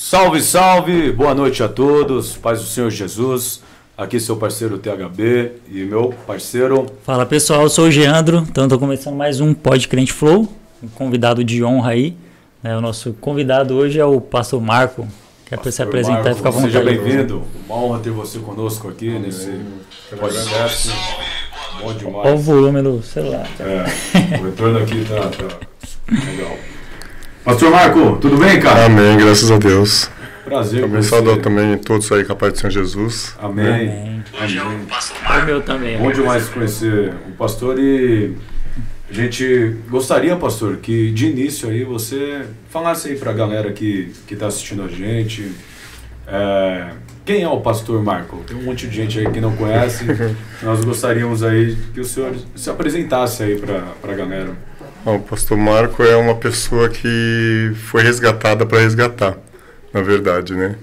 [0.00, 1.10] Salve, salve!
[1.10, 3.60] Boa noite a todos, paz do Senhor Jesus.
[3.96, 6.86] Aqui seu parceiro THB e meu parceiro.
[7.02, 10.48] Fala pessoal, eu sou o Geandro, então estou começando mais um Pod Crente Flow,
[10.80, 12.16] um convidado de honra aí.
[12.62, 15.06] É, o nosso convidado hoje é o Pastor Marco.
[15.44, 16.72] Quer Pastor se apresentar Marco, e ficar à vontade.
[16.72, 19.22] Seja bem-vindo, uma honra ter você conosco aqui Amém.
[19.22, 19.50] nesse
[20.16, 20.90] podcast.
[21.82, 22.24] Bom demais.
[22.24, 23.48] Olha o volume do celular.
[23.58, 26.56] É, o retorno aqui tá, tá legal.
[27.44, 28.86] Pastor Marco, tudo bem, cara?
[28.86, 30.10] Amém, graças a Deus.
[30.44, 30.82] Prazer.
[30.82, 33.34] Também saudar também todos aí com a paz de São Jesus.
[33.38, 33.66] Amém.
[33.66, 34.24] Amém.
[34.40, 35.42] Amém.
[35.42, 35.98] O meu também.
[35.98, 38.34] Bom demais conhecer o pastor e
[39.10, 44.12] a gente gostaria, pastor, que de início aí você falasse aí para a galera que
[44.26, 45.50] que está assistindo a gente.
[46.26, 46.90] É,
[47.24, 48.38] quem é o pastor Marco?
[48.46, 50.04] Tem um monte de gente aí que não conhece.
[50.62, 54.56] Nós gostaríamos aí que o senhor se apresentasse aí para a galera.
[55.14, 59.38] O pastor Marco é uma pessoa que foi resgatada para resgatar,
[59.90, 60.76] na verdade, né?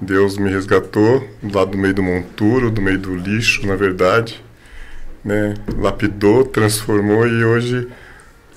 [0.00, 4.42] Deus me resgatou lá do meio do monturo, do meio do lixo, na verdade,
[5.24, 5.54] né?
[5.78, 7.86] Lapidou, transformou e hoje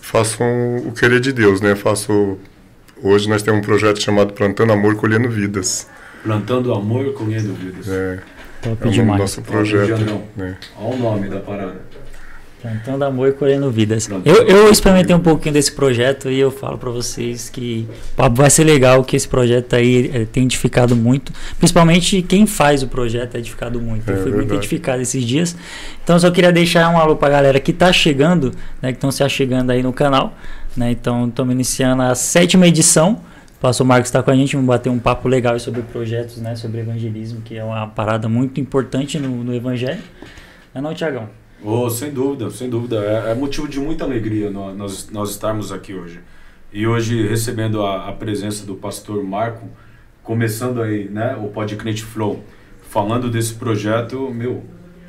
[0.02, 1.76] faço um, o querer de Deus, né?
[1.76, 2.40] Faço
[3.04, 5.88] hoje nós temos um projeto chamado Plantando Amor Colhendo Vidas.
[6.24, 7.88] Plantando Amor Colhendo Vidas.
[7.88, 8.20] É.
[8.64, 10.02] Top é o nosso projeto.
[10.36, 10.58] Né?
[10.80, 11.80] Olha o nome da parada.
[12.66, 14.10] Plantando amor e colhendo vidas.
[14.26, 17.88] Eu, eu experimentei um pouquinho desse projeto e eu falo para vocês que
[18.32, 21.32] vai ser legal que esse projeto aí é, tem edificado muito.
[21.60, 24.10] Principalmente quem faz o projeto é edificado muito.
[24.10, 24.48] É, eu fui verdade.
[24.48, 25.56] muito edificado esses dias.
[26.04, 29.24] Então só queria deixar um alô pra galera que tá chegando, né, que estão se
[29.24, 30.34] achegando aí no canal.
[30.76, 33.22] Né, então estamos iniciando a sétima edição.
[33.58, 36.56] O pastor Marcos está com a gente, vamos bater um papo legal sobre projetos, né,
[36.56, 40.02] sobre evangelismo, que é uma parada muito importante no, no evangelho.
[40.74, 41.30] É não, Tiagão?
[41.66, 42.98] Oh, sem dúvida, sem dúvida.
[42.98, 46.20] É, é, motivo de muita alegria nós, nós estarmos aqui hoje.
[46.72, 49.68] E hoje recebendo a, a presença do pastor Marco,
[50.22, 52.44] começando aí né, o Podcrente Flow,
[52.90, 54.64] falando desse projeto, meu,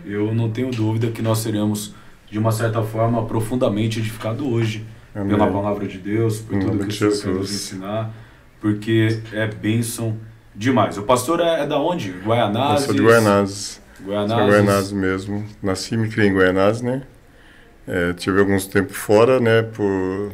[0.07, 1.95] eu não tenho dúvida que nós seremos,
[2.31, 5.29] de uma certa forma, profundamente edificados hoje Amém.
[5.29, 8.15] pela palavra de Deus, por tudo que o Senhor quer nos ensinar,
[8.61, 10.17] porque é bênção
[10.55, 10.97] demais.
[10.97, 12.13] O pastor é, é da onde?
[12.25, 12.89] Guaianazes?
[12.89, 13.86] Eu sou de Guaianazes.
[14.01, 14.47] Guianazes.
[14.47, 15.45] Guianazes mesmo.
[15.63, 17.03] Nasci e me criei em Guianazes, né?
[17.87, 19.63] É, tive alguns tempos fora, né?
[19.63, 20.33] Por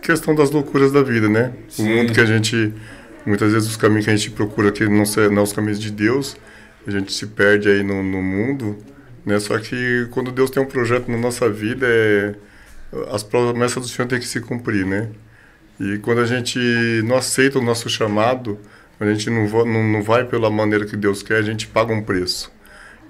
[0.00, 1.52] questão das loucuras da vida, né?
[1.68, 1.82] Sim.
[1.82, 2.74] O mundo que a gente...
[3.26, 6.36] Muitas vezes os caminhos que a gente procura aqui não são os caminhos de Deus.
[6.86, 8.78] A gente se perde aí no, no mundo,
[9.24, 9.38] né?
[9.38, 12.34] Só que quando Deus tem um projeto na nossa vida, é,
[13.10, 15.08] as promessas do Senhor têm que se cumprir, né?
[15.78, 16.58] E quando a gente
[17.04, 18.58] não aceita o nosso chamado
[19.00, 22.02] a gente não, não, não vai pela maneira que Deus quer, a gente paga um
[22.02, 22.52] preço.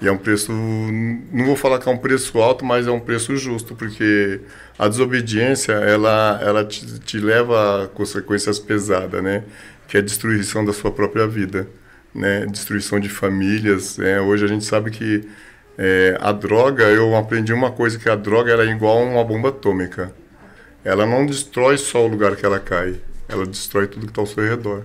[0.00, 3.00] E é um preço, não vou falar que é um preço alto, mas é um
[3.00, 4.40] preço justo, porque
[4.78, 9.44] a desobediência, ela, ela te, te leva a consequências pesadas, né?
[9.86, 11.68] Que é a destruição da sua própria vida,
[12.14, 12.46] né?
[12.46, 13.98] Destruição de famílias.
[13.98, 14.18] Né?
[14.20, 15.28] Hoje a gente sabe que
[15.76, 19.50] é, a droga, eu aprendi uma coisa, que a droga era igual a uma bomba
[19.50, 20.14] atômica.
[20.82, 22.96] Ela não destrói só o lugar que ela cai,
[23.28, 24.82] ela destrói tudo que está ao seu redor.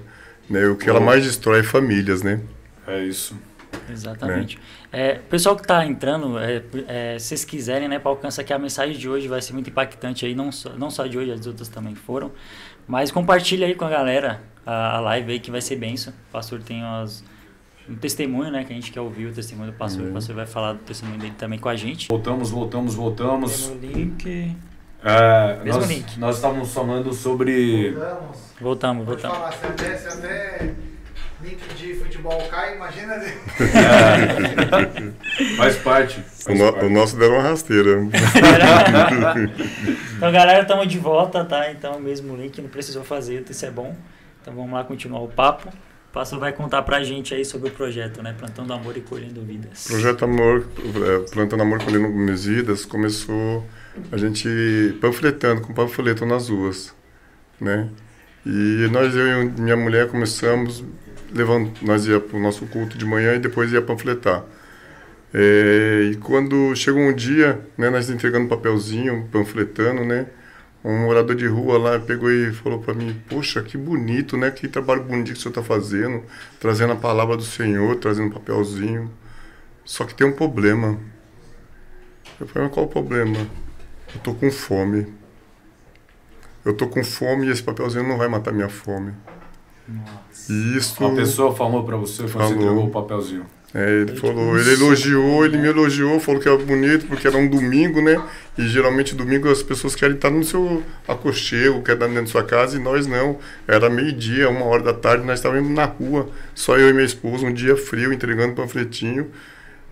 [0.49, 0.65] Né?
[0.67, 2.41] O que ela mais destrói é famílias, né?
[2.87, 3.35] É isso.
[3.89, 4.57] Exatamente.
[4.57, 4.63] Né?
[4.91, 8.59] É, pessoal que está entrando, é, é, se vocês quiserem, né, para alcançar que a
[8.59, 11.45] mensagem de hoje vai ser muito impactante aí, não só, não só de hoje, as
[11.45, 12.31] outras também foram.
[12.87, 16.13] Mas compartilha aí com a galera a, a live aí que vai ser benção.
[16.29, 17.23] O pastor tem umas,
[17.89, 20.03] um testemunho, né, que a gente quer ouvir o testemunho do pastor.
[20.03, 20.11] Uhum.
[20.11, 22.07] O pastor vai falar do testemunho dele também com a gente.
[22.07, 23.67] Voltamos, voltamos, voltamos.
[23.67, 24.55] Tem no link.
[25.05, 26.19] É, Mesmo nós, link.
[26.19, 27.91] Nós estávamos falando sobre.
[27.91, 28.37] Voltamos.
[28.59, 29.37] Voltamos, voltamos.
[29.37, 30.73] Falar, você desce até
[31.43, 33.13] link de futebol cai, imagina.
[33.13, 33.37] É.
[35.57, 36.19] faz parte.
[36.21, 36.85] Faz o, no, parte.
[36.85, 38.01] o, nosso deu uma rasteira.
[40.17, 41.71] então, galera, estamos de volta, tá?
[41.71, 43.95] Então, mesmo link, não precisou fazer, isso é bom.
[44.41, 45.69] Então, vamos lá continuar o papo.
[45.69, 48.33] O pastor vai contar pra gente aí sobre o projeto, né?
[48.35, 49.85] Plantando Amor e Colhendo Vidas.
[49.87, 53.63] Projeto Amor, é, Plantando Amor e Colhendo Vidas começou
[54.11, 56.93] a gente panfletando com panfleto nas ruas,
[57.59, 57.89] né?
[58.45, 60.83] E nós, eu e minha mulher, começamos,
[61.33, 64.43] levando, nós ia para o nosso culto de manhã e depois ia panfletar.
[65.33, 70.27] É, e quando chegou um dia, né, nós entregando papelzinho, panfletando, né?
[70.83, 74.51] Um morador de rua lá pegou e falou para mim: Poxa, que bonito, né?
[74.51, 76.23] Que trabalho bonito que o senhor está fazendo,
[76.59, 79.11] trazendo a palavra do Senhor, trazendo um papelzinho.
[79.83, 80.99] Só que tem um problema.
[82.39, 83.47] Eu falei: Mas qual o problema?
[84.15, 85.07] Eu tô com fome.
[86.63, 89.13] Eu tô com fome e esse papelzinho não vai matar minha fome.
[89.87, 90.51] Nossa.
[90.51, 91.03] Isso.
[91.03, 93.45] Uma pessoa falou para você quando falou, você entregou o papelzinho.
[93.77, 97.45] É, ele falou, ele elogiou, ele me elogiou, falou que era bonito, porque era um
[97.45, 98.23] domingo, né?
[98.57, 102.43] E geralmente domingo as pessoas querem estar no seu aconchego, querem estar dentro da sua
[102.43, 103.37] casa, e nós não.
[103.67, 107.45] Era meio-dia, uma hora da tarde, nós estávamos na rua, só eu e minha esposa,
[107.45, 109.29] um dia frio, entregando panfletinho.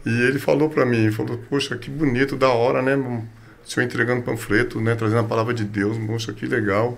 [0.05, 2.95] E ele falou para mim, falou, poxa, que bonito, da hora, né?
[3.65, 4.95] O senhor entregando panfleto, né?
[4.95, 6.97] Trazendo a palavra de Deus, poxa, que legal.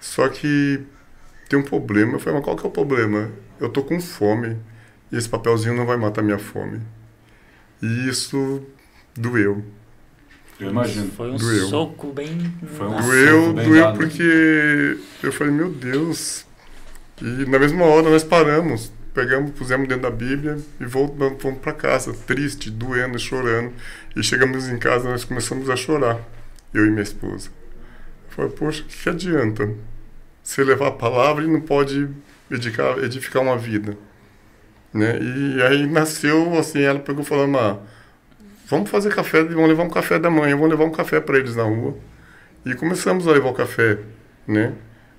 [0.00, 0.80] Só que
[1.48, 2.14] tem um problema.
[2.14, 3.30] Eu falei, mas qual que é o problema?
[3.58, 4.56] Eu tô com fome
[5.10, 6.80] e esse papelzinho não vai matar minha fome.
[7.82, 8.62] E isso
[9.16, 9.64] doeu.
[10.60, 11.10] Eu imagino.
[11.10, 11.68] Foi um doeu.
[11.68, 12.52] soco bem.
[12.76, 13.98] Foi um doeu, soco bem doeu dado.
[13.98, 16.46] porque eu falei, meu Deus.
[17.20, 21.72] E na mesma hora nós paramos, pegamos, pusemos dentro da Bíblia e voltamos, fomos para
[21.72, 23.72] casa, triste, doendo, chorando.
[24.14, 26.20] E chegamos em casa, nós começamos a chorar,
[26.72, 27.50] eu e minha esposa.
[28.28, 29.68] Eu falei, poxa, o que, adianta?
[30.42, 32.08] Você levar a palavra e não pode
[32.50, 33.96] edificar, edificar uma vida.
[34.92, 35.18] Né?
[35.20, 37.78] E aí nasceu assim, ela pegou falando, ah,
[38.66, 41.54] vamos fazer café, vamos levar um café da manhã, vamos levar um café para eles
[41.56, 41.96] na rua.
[42.64, 43.98] E começamos a levar o café,
[44.46, 44.74] né?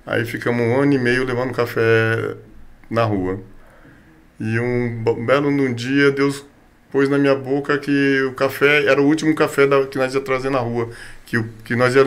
[0.06, 2.36] Aí ficamos um ano e meio levando café
[2.90, 3.40] na rua.
[4.40, 6.44] E um belo num dia, Deus
[6.90, 10.20] pôs na minha boca que o café era o último café da, que nós ia
[10.20, 10.90] trazer na rua.
[11.26, 12.06] Que, que nós ia,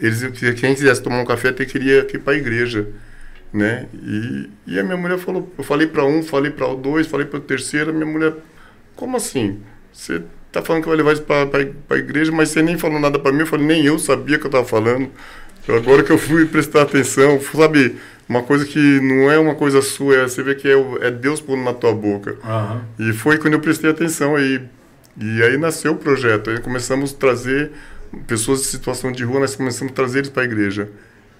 [0.00, 2.88] eles, que quem quisesse tomar um café, até queria ir para a igreja
[3.52, 3.86] né?
[3.94, 7.26] E, e a minha mulher falou, eu falei para um, falei para o dois, falei
[7.26, 8.34] para o terceiro, a minha mulher,
[8.94, 9.60] como assim?
[9.92, 10.22] Você
[10.52, 11.48] tá falando que vai levar isso para
[11.90, 14.44] a igreja, mas você nem falou nada para mim, eu falei, nem eu sabia que
[14.44, 15.10] eu estava falando.
[15.68, 17.96] Agora que eu fui prestar atenção, sabe,
[18.28, 21.40] uma coisa que não é uma coisa sua, é, você vê que é, é Deus
[21.40, 22.36] pondo na tua boca.
[22.44, 23.08] Uhum.
[23.08, 24.60] E foi quando eu prestei atenção aí.
[25.20, 27.72] E aí nasceu o projeto, aí começamos a trazer
[28.26, 30.88] pessoas em situação de rua, nós começamos a trazer eles para a igreja.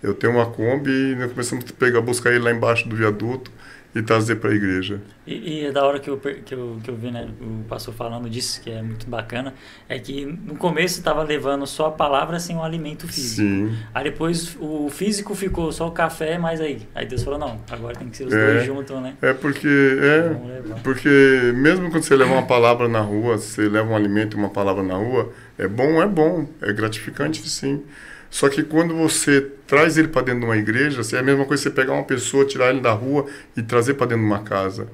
[0.02, 3.50] Eu tenho uma Kombi e nós começamos a pegar, buscar ele lá embaixo do viaduto
[3.98, 5.00] e trazer para a igreja.
[5.26, 7.92] E, e é da hora que eu, que, eu, que eu vi né, o pastor
[7.92, 9.52] falando disso, que é muito bacana,
[9.88, 13.42] é que no começo estava levando só a palavra sem o alimento físico.
[13.42, 13.76] Sim.
[13.92, 16.86] Aí depois o físico ficou só o café, mas aí.
[16.94, 18.52] Aí Deus falou, não, agora tem que ser os É.
[18.52, 19.14] dois juntos, né?
[19.20, 20.36] É porque é
[20.82, 24.50] porque mesmo quando você leva uma palavra na rua, você leva um alimento e uma
[24.50, 27.82] palavra na rua, é bom, é bom, é gratificante sim.
[28.30, 31.62] Só que quando você traz ele para dentro de uma igreja, é a mesma coisa
[31.62, 33.26] que você pegar uma pessoa, tirar ele da rua
[33.56, 34.86] e trazer para dentro de uma casa.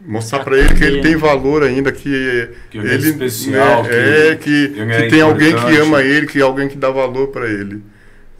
[0.00, 3.94] Mostrar para ele que ele tem valor ainda, que, Que ele é especial, né, que
[3.94, 7.28] é que, ele é que tem alguém que ama ele, que alguém que dá valor
[7.28, 7.82] para ele,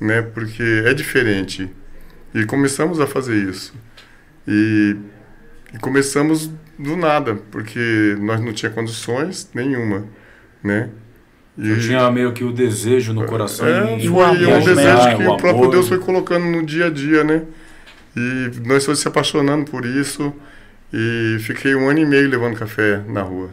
[0.00, 0.22] né?
[0.22, 1.68] Porque é diferente.
[2.32, 3.74] E começamos a fazer isso.
[4.46, 4.96] E,
[5.74, 6.48] e começamos
[6.78, 10.06] do nada, porque nós não tinha condições nenhuma,
[10.62, 10.90] né?
[11.60, 13.66] E, Eu tinha meio que o desejo no coração.
[13.66, 15.70] é, de- foi amor, um desejo que o o próprio amor.
[15.72, 17.42] Deus foi colocando no dia a dia, né?
[18.16, 20.32] E nós fomos se apaixonando por isso.
[20.92, 23.50] E fiquei um ano e meio levando café na rua.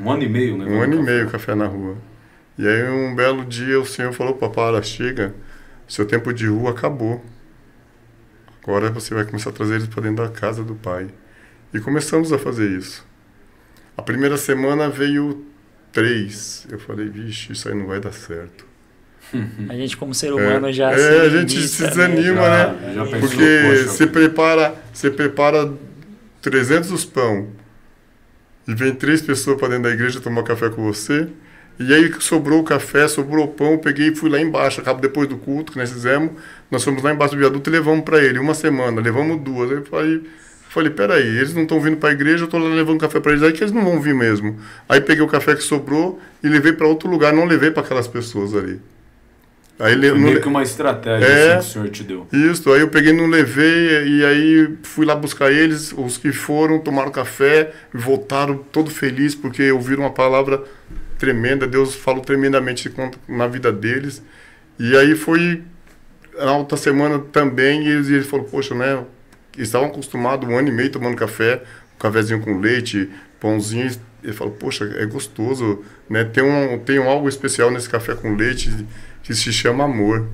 [0.00, 0.64] Um ano e meio, né?
[0.66, 1.96] Um ano e meio café na rua.
[2.56, 5.34] E aí um belo dia o Senhor falou, papai, chega,
[5.88, 7.22] seu tempo de rua acabou.
[8.62, 11.08] Agora você vai começar a trazer eles para dentro da casa do pai.
[11.74, 13.04] E começamos a fazer isso.
[13.96, 15.44] A primeira semana veio
[15.92, 16.66] três.
[16.70, 18.64] Eu falei, vixe, isso aí não vai dar certo.
[19.68, 22.92] A gente, como ser humano, É, já é, se a gente se desanima, Já- né?
[22.94, 25.72] já pensou, Porque você prepara, você prepara
[26.42, 27.48] 300 pão
[28.66, 31.28] e vem três pessoas para dentro da igreja tomar café com você.
[31.78, 35.00] E aí sobrou o café, sobrou o pão, eu peguei e fui lá embaixo, acabo
[35.00, 36.32] depois do culto que nós fizemos,
[36.70, 39.70] nós fomos lá embaixo do viaduto e levamos para ele uma semana, levamos duas.
[39.70, 39.82] Aí eu
[40.72, 43.42] falei, peraí, eles não estão vindo para a igreja, eu estou levando café para eles,
[43.42, 44.58] aí que eles não vão vir mesmo.
[44.88, 48.08] Aí peguei o café que sobrou e levei para outro lugar, não levei para aquelas
[48.08, 48.80] pessoas ali.
[49.78, 51.54] Aí não meio le- que uma estratégia É.
[51.56, 52.26] assim, que o senhor te deu.
[52.32, 56.78] isso, aí eu peguei, não levei, e aí fui lá buscar eles, os que foram,
[56.78, 60.62] tomaram café, voltaram todo felizes, porque ouviram uma palavra
[61.18, 62.92] tremenda, Deus falou tremendamente
[63.28, 64.22] na vida deles.
[64.78, 65.62] E aí foi
[66.38, 69.02] na outra semana também, e eles, e eles falaram, poxa, né,
[69.58, 71.62] estavam acostumados um ano e meio tomando café,
[71.96, 73.08] um cafezinho com leite,
[73.40, 73.90] pãozinho,
[74.22, 78.34] ele falou, poxa, é gostoso, né, tem, um, tem um algo especial nesse café com
[78.36, 78.70] leite
[79.22, 80.26] que se chama amor.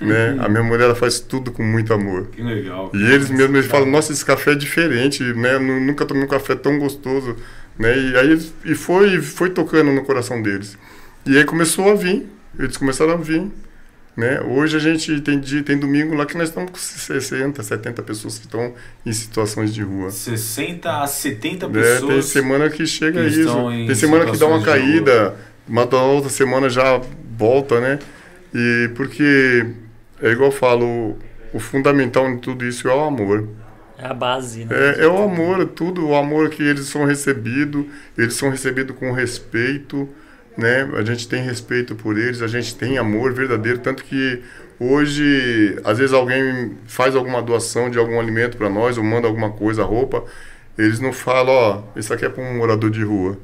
[0.00, 0.36] Né?
[0.40, 2.26] A minha mulher ela faz tudo com muito amor.
[2.26, 2.90] Que legal.
[2.92, 5.56] E eles mesmos eles falam, nossa, esse café é diferente, né?
[5.56, 7.36] Nu- Nunca tomei um café tão gostoso,
[7.78, 7.96] né?
[7.96, 10.76] E aí e foi foi tocando no coração deles.
[11.24, 12.26] E aí começou a vir,
[12.58, 13.48] eles começaram a vir,
[14.16, 14.40] né?
[14.40, 18.38] Hoje a gente tem dia, tem domingo lá que nós estamos com 60, 70 pessoas
[18.38, 20.10] que estão em situações de rua.
[20.10, 22.12] 60 a 70 É, pessoas.
[22.12, 26.00] tem semana que chega que isso, tem semana que dá uma de caída, mas da
[26.02, 27.00] outra semana já
[27.36, 27.98] volta, né?
[28.54, 29.66] E porque
[30.22, 31.18] é igual eu falo,
[31.52, 33.48] o, fundamental em tudo isso é o amor.
[33.98, 34.70] É a base, né?
[34.98, 37.84] É, é o amor, tudo, o amor que eles são recebidos,
[38.16, 40.08] eles são recebidos com respeito,
[40.56, 40.88] né?
[40.94, 44.42] A gente tem respeito por eles, a gente tem amor verdadeiro, tanto que
[44.78, 49.50] hoje, às vezes alguém faz alguma doação de algum alimento para nós, ou manda alguma
[49.50, 50.24] coisa, roupa,
[50.76, 53.38] eles não falam, ó, isso aqui é para um morador de rua.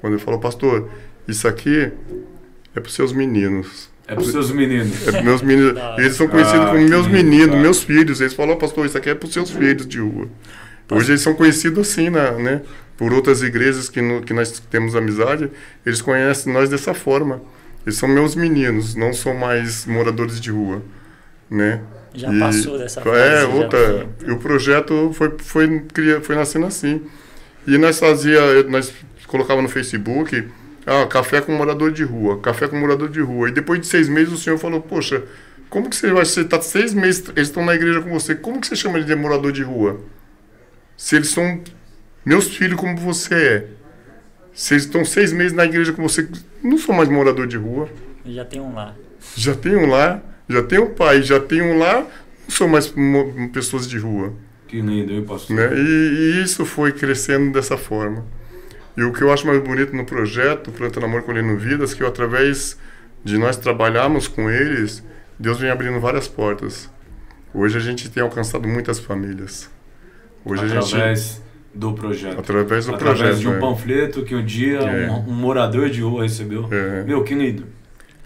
[0.00, 0.90] Quando ele falou, pastor,
[1.26, 1.90] isso aqui
[2.74, 3.90] é para os seus meninos.
[4.06, 5.08] É para os seus meninos.
[5.08, 5.80] É para meus meninos.
[5.98, 8.20] Eles são conhecidos ah, como meus meninos, meus filhos.
[8.20, 10.28] Eles falam, pastor, isso aqui é para os seus filhos de rua.
[10.90, 12.62] Hoje eles são conhecidos assim, né?
[12.96, 15.50] Por outras igrejas que, no, que nós temos amizade,
[15.84, 17.42] eles conhecem nós dessa forma.
[17.84, 20.82] Eles são meus meninos, não são mais moradores de rua,
[21.50, 21.80] né?
[22.14, 23.18] Já e, passou dessa fase.
[23.18, 24.06] É, outra.
[24.26, 25.84] E o projeto foi, foi,
[26.22, 27.02] foi nascendo assim.
[27.66, 28.92] E nós fazia, nós
[29.26, 30.48] colocava no Facebook
[30.86, 33.48] ah, café com morador de rua, café com morador de rua.
[33.48, 35.24] E depois de seis meses o senhor falou, poxa,
[35.68, 38.60] como que você vai, você está seis meses, eles estão na igreja com você, como
[38.60, 40.00] que você chama ele de morador de rua?
[40.96, 41.62] Se eles são
[42.24, 43.68] meus filhos como você é.
[44.52, 46.26] Se eles estão seis meses na igreja com você,
[46.62, 47.88] não sou mais morador de rua.
[48.24, 48.94] Já tem um lá.
[49.36, 52.92] Já tem um lá, já tem um pai, já tem um lá, não sou mais
[53.52, 54.32] pessoas de rua.
[54.66, 55.56] Que lindo, hein, pastor?
[55.56, 55.70] Né?
[55.74, 58.24] E, e isso foi crescendo dessa forma.
[58.96, 62.06] E o que eu acho mais bonito no projeto Plantando Amor Colhendo Vidas, que eu,
[62.06, 62.78] através
[63.22, 65.04] de nós trabalharmos com eles,
[65.38, 66.90] Deus vem abrindo várias portas.
[67.52, 69.70] Hoje a gente tem alcançado muitas famílias.
[70.46, 72.38] Hoje através a gente do projeto.
[72.38, 73.40] Através do através projeto.
[73.40, 73.58] de um é.
[73.58, 75.10] panfleto que um dia é.
[75.10, 76.68] um, um, morador de rua recebeu.
[76.70, 77.04] É.
[77.04, 77.66] Meu, que lindo.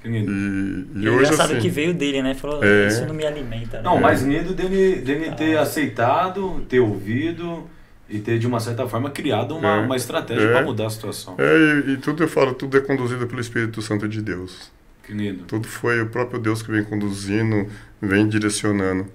[0.02, 0.30] Que lindo.
[0.30, 2.34] E, e, hoje engraçado assim, que veio dele, né?
[2.34, 2.86] Falou, é.
[2.86, 3.78] isso não me alimenta.
[3.78, 3.82] Né?
[3.82, 5.34] Não, mais lindo dele, dele ah.
[5.34, 7.68] ter aceitado, ter ouvido
[8.08, 10.90] e ter, de uma certa forma, criado uma, é, uma estratégia é, para mudar a
[10.90, 11.34] situação.
[11.38, 14.70] É, e, e, tudo eu falo, tudo é conduzido pelo Espírito Santo de Deus.
[15.04, 15.44] Que lindo.
[15.44, 17.66] Tudo foi o próprio Deus que vem conduzindo,
[18.00, 19.06] vem direcionando.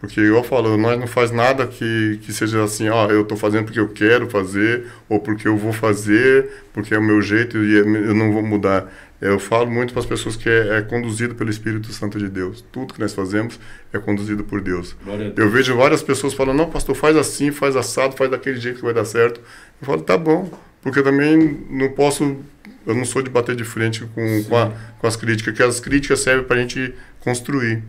[0.00, 3.66] Porque eu falo, nós não faz nada que, que seja assim, ó, eu estou fazendo
[3.66, 7.74] porque eu quero fazer, ou porque eu vou fazer, porque é o meu jeito e
[7.74, 8.90] eu não vou mudar.
[9.20, 12.64] Eu falo muito para as pessoas que é, é, conduzido pelo Espírito Santo de Deus.
[12.72, 13.60] Tudo que nós fazemos
[13.92, 14.96] é conduzido por Deus.
[15.04, 15.34] Deus.
[15.36, 18.84] Eu vejo várias pessoas falando, não, pastor, faz assim, faz assado, faz daquele jeito que
[18.84, 19.38] vai dar certo.
[19.78, 22.38] Eu falo, tá bom, porque eu também não posso,
[22.86, 25.78] eu não sou de bater de frente com, com, a, com as críticas, que as
[25.78, 27.82] críticas servem para a gente construir.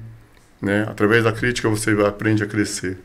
[0.62, 0.86] Né?
[0.88, 2.98] Através da crítica você aprende a crescer.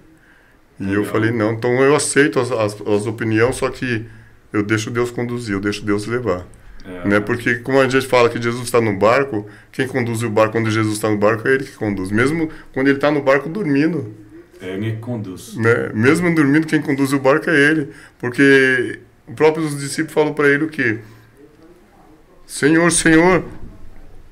[0.79, 1.03] E Legal.
[1.03, 4.05] eu falei, não, então eu aceito as, as, as opiniões, só que
[4.53, 6.47] eu deixo Deus conduzir, eu deixo Deus levar.
[6.85, 7.09] É.
[7.09, 7.21] Né?
[7.21, 10.71] Porque como a gente fala que Jesus está no barco, quem conduz o barco quando
[10.71, 12.11] Jesus está no barco é ele que conduz.
[12.11, 14.15] Mesmo quando ele está no barco dormindo.
[14.61, 15.57] É ele que conduz.
[15.57, 15.91] Né?
[15.95, 17.91] Mesmo dormindo, quem conduz o barco é ele.
[18.19, 20.99] Porque o próprio discípulos falou para ele o quê?
[22.47, 23.45] Senhor, Senhor,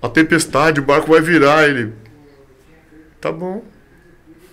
[0.00, 1.68] a tempestade, o barco vai virar.
[1.68, 1.92] Ele,
[3.24, 3.62] tá bom.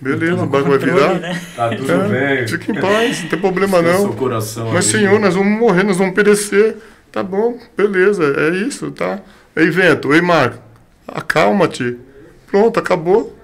[0.00, 1.20] Beleza, então, o barco vai virar.
[1.20, 1.40] Né?
[1.54, 2.48] Tá tudo é, bem.
[2.48, 4.12] Fica em paz, não tem problema não.
[4.14, 6.76] Coração Mas, Senhor, nós vamos morrer, nós vamos perecer.
[7.12, 9.20] Tá bom, beleza, é isso, tá?
[9.54, 10.58] Ei, Vento, ei, Marco,
[11.06, 11.98] acalma-te.
[12.46, 13.36] Pronto, acabou.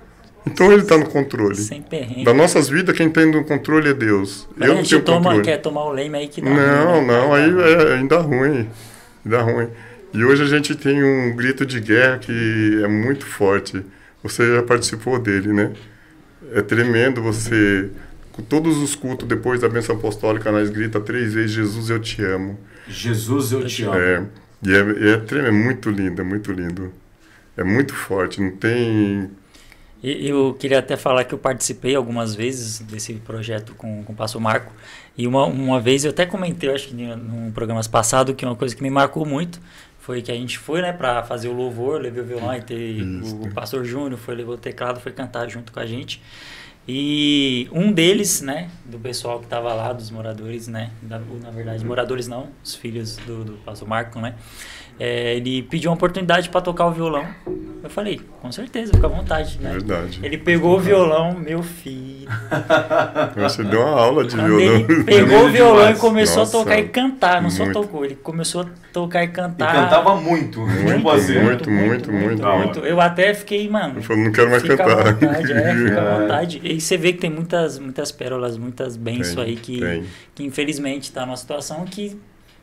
[0.47, 1.57] Então ele está no controle.
[1.57, 2.25] Sem perrengue.
[2.25, 4.49] Das nossas vidas, quem tem no controle é Deus.
[4.57, 5.43] Mas eu não tenho toma, controle.
[5.43, 7.07] quer tomar o leme aí que dá Não, ruim, né?
[7.07, 8.69] não, aí é ainda ruim.
[9.25, 9.69] Ainda ruim.
[10.15, 13.85] E hoje a gente tem um grito de guerra que é muito forte.
[14.23, 15.73] Você já participou dele, né?
[16.53, 17.91] É tremendo você
[18.49, 22.59] todos os cultos depois da bênção apostólica nós grita três vezes Jesus eu te amo.
[22.87, 23.95] Jesus eu te amo.
[23.95, 24.25] É
[24.63, 26.93] e é, é, é muito lindo é muito lindo.
[27.57, 29.31] É muito forte não tem
[30.01, 34.41] eu queria até falar que eu participei algumas vezes desse projeto com, com o Passo
[34.41, 34.73] Marco.
[35.17, 38.55] E uma, uma vez eu até comentei, eu acho que num programa passado, que uma
[38.55, 39.61] coisa que me marcou muito
[40.09, 43.03] foi que a gente foi, né, para fazer o louvor, levei o violão e ter
[43.03, 46.23] o, pastor Júnior foi levou o teclado, foi cantar junto com a gente.
[46.89, 51.85] E um deles, né, do pessoal que estava lá, dos moradores, né, na, na, verdade,
[51.85, 54.35] moradores não, os filhos do, do pastor Marco, né,
[54.99, 57.27] é, ele pediu uma oportunidade para tocar o violão.
[57.81, 59.59] Eu falei, com certeza, fica à vontade.
[59.61, 59.71] Né?
[59.71, 60.19] Verdade.
[60.23, 62.29] Ele pegou o violão, meu filho.
[63.37, 64.81] Você deu uma aula de Quando violão.
[64.81, 67.35] Ele pegou o violão e começou Nossa, a tocar e cantar.
[67.41, 67.57] Não muito.
[67.57, 69.71] só tocou, ele começou a tocar e cantar.
[69.71, 70.61] E cantava muito.
[70.61, 73.95] Muito, muito, muito, muito, muito, muito, Eu até fiquei, mano.
[73.97, 75.09] Eu falei, não quero mais fica cantar.
[75.09, 76.61] À vontade, é, fica à vontade.
[76.65, 80.03] E você vê que tem muitas, muitas pérolas, muitas bênçãos aí que,
[80.35, 82.19] que infelizmente está numa situação que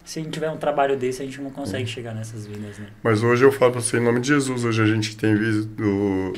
[0.06, 2.88] se a gente tiver um trabalho desse, a gente não consegue chegar nessas vidas, né?
[3.04, 6.34] Mas hoje eu falo para você em nome de Jesus, hoje a gente tem visto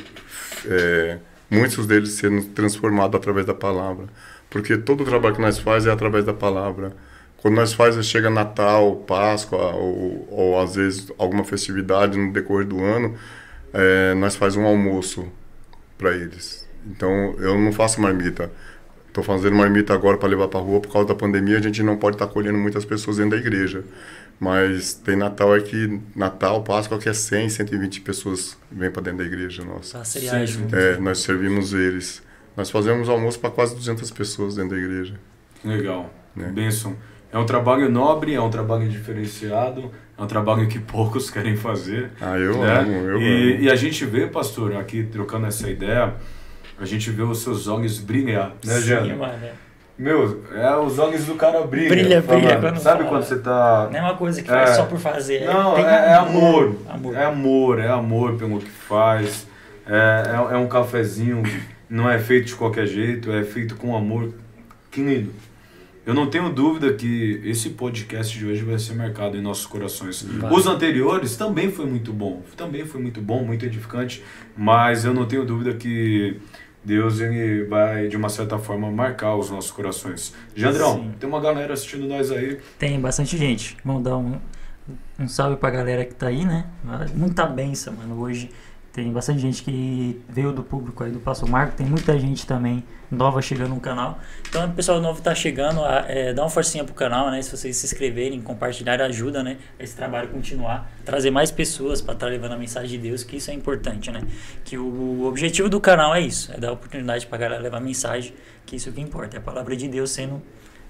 [0.66, 1.18] é,
[1.50, 4.06] muitos deles sendo transformados através da palavra.
[4.48, 6.96] Porque todo o trabalho que nós faz é através da palavra.
[7.36, 12.82] Quando nós faz, chega Natal, Páscoa, ou, ou às vezes alguma festividade no decorrer do
[12.82, 13.14] ano,
[13.72, 15.30] é, nós faz um almoço
[15.98, 16.66] para eles.
[16.86, 18.50] Então, eu não faço marmita
[19.18, 21.58] Estou fazendo marmita agora para levar para rua por causa da pandemia.
[21.58, 23.82] A gente não pode estar tá colhendo muitas pessoas dentro da igreja.
[24.38, 29.18] Mas tem Natal é que Natal, Páscoa que é 100, 120 pessoas vêm para dentro
[29.18, 29.98] da igreja nossa.
[30.46, 30.72] Juntos.
[30.72, 32.22] É, nós servimos eles.
[32.56, 35.14] Nós fazemos almoço para quase 200 pessoas dentro da igreja.
[35.64, 36.14] Legal.
[36.36, 36.52] Né?
[36.54, 36.96] Benção.
[37.32, 42.12] É um trabalho nobre, é um trabalho diferenciado, é um trabalho que poucos querem fazer.
[42.20, 42.78] Ah, eu né?
[42.78, 43.62] amo, eu e, amo.
[43.64, 46.14] E a gente vê, pastor, aqui trocando essa ideia,
[46.80, 49.34] a gente vê os seus olhos brilhar, né, Sim, mano.
[49.98, 51.88] Meu, é, os olhos do cara brilham.
[51.88, 52.60] Brilha, brilha.
[52.60, 53.08] Quando Sabe fala.
[53.08, 53.88] quando você tá.
[53.90, 54.74] Não é uma coisa que faz é.
[54.74, 55.44] só por fazer.
[55.44, 56.76] Não, é, é amor.
[56.88, 57.16] amor.
[57.16, 59.48] É amor, é amor pelo que faz.
[59.84, 61.42] É, é, é um cafezinho,
[61.90, 64.32] não é feito de qualquer jeito, é feito com amor.
[64.88, 65.32] Que lindo.
[66.06, 70.22] Eu não tenho dúvida que esse podcast de hoje vai ser marcado em nossos corações.
[70.22, 70.50] Vai.
[70.50, 74.24] Os anteriores também foi muito bom, também foi muito bom, muito edificante,
[74.56, 76.40] mas eu não tenho dúvida que
[76.88, 80.32] Deus ele vai de uma certa forma marcar os nossos corações.
[80.56, 81.12] Jandrão, Sim.
[81.20, 82.58] tem uma galera assistindo nós aí.
[82.78, 83.76] Tem bastante gente.
[83.84, 84.40] Vamos dar um,
[85.18, 86.64] um salve pra galera que tá aí, né?
[87.14, 88.18] Muita benção, mano.
[88.18, 88.48] Hoje
[89.02, 92.82] tem bastante gente que veio do público aí do Passo Marco, tem muita gente também
[93.08, 94.18] nova chegando no canal.
[94.48, 97.40] Então, o pessoal novo está chegando, é, dá uma forcinha pro canal, né?
[97.40, 99.56] Se vocês se inscreverem, compartilhar, ajuda, né?
[99.78, 103.36] Esse trabalho continuar, trazer mais pessoas para estar tá levando a mensagem de Deus, que
[103.36, 104.20] isso é importante, né?
[104.64, 107.80] Que o, o objetivo do canal é isso, é dar oportunidade para galera levar a
[107.80, 108.34] mensagem,
[108.66, 110.42] que isso é que importa, é a palavra de Deus sendo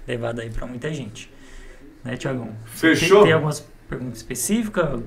[0.07, 1.31] levada aí para muita gente.
[2.03, 2.49] Né, Tiagão?
[2.65, 3.17] Fechou?
[3.17, 5.01] Tem, tem algumas pergunta específica?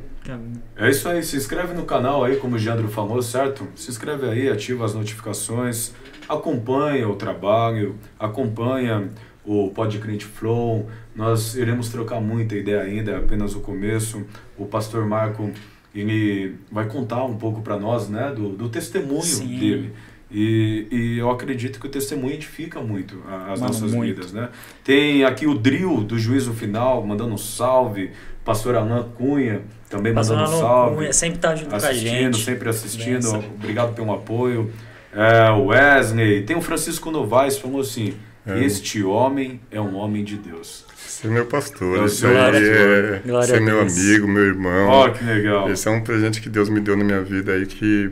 [0.76, 3.66] É isso aí, se inscreve no canal aí, como o Jandro falou, certo?
[3.76, 5.92] Se inscreve aí, ativa as notificações,
[6.28, 9.08] acompanha o trabalho, acompanha
[9.44, 10.88] o Podcrente Flow.
[11.14, 14.24] Nós iremos trocar muita ideia ainda, é apenas o começo.
[14.58, 15.50] O pastor Marco,
[15.94, 19.58] ele vai contar um pouco para nós, né, do, do testemunho Sim.
[19.58, 19.92] dele.
[20.34, 24.14] E, e, eu acredito que o testemunho edifica muito as Mano, nossas muito.
[24.14, 24.48] vidas, né?
[24.82, 28.12] Tem aqui o Drill do Juízo Final, mandando um salve.
[28.44, 30.96] Pastor Alain Cunha, também Pastor mandando salve.
[30.96, 32.44] Cunha, sempre tá junto com a gente.
[32.44, 34.72] Sempre assistindo, obrigado pelo apoio.
[35.14, 38.14] É, o Wesley, tem o Francisco Novaes, falou assim,
[38.46, 38.64] é.
[38.64, 40.84] este homem é um homem de Deus.
[40.96, 44.88] Você é meu pastor, é esse aí é, Glória é meu amigo, meu irmão.
[44.88, 45.70] Ó, oh, que legal.
[45.70, 48.10] Esse é um presente que Deus me deu na minha vida aí que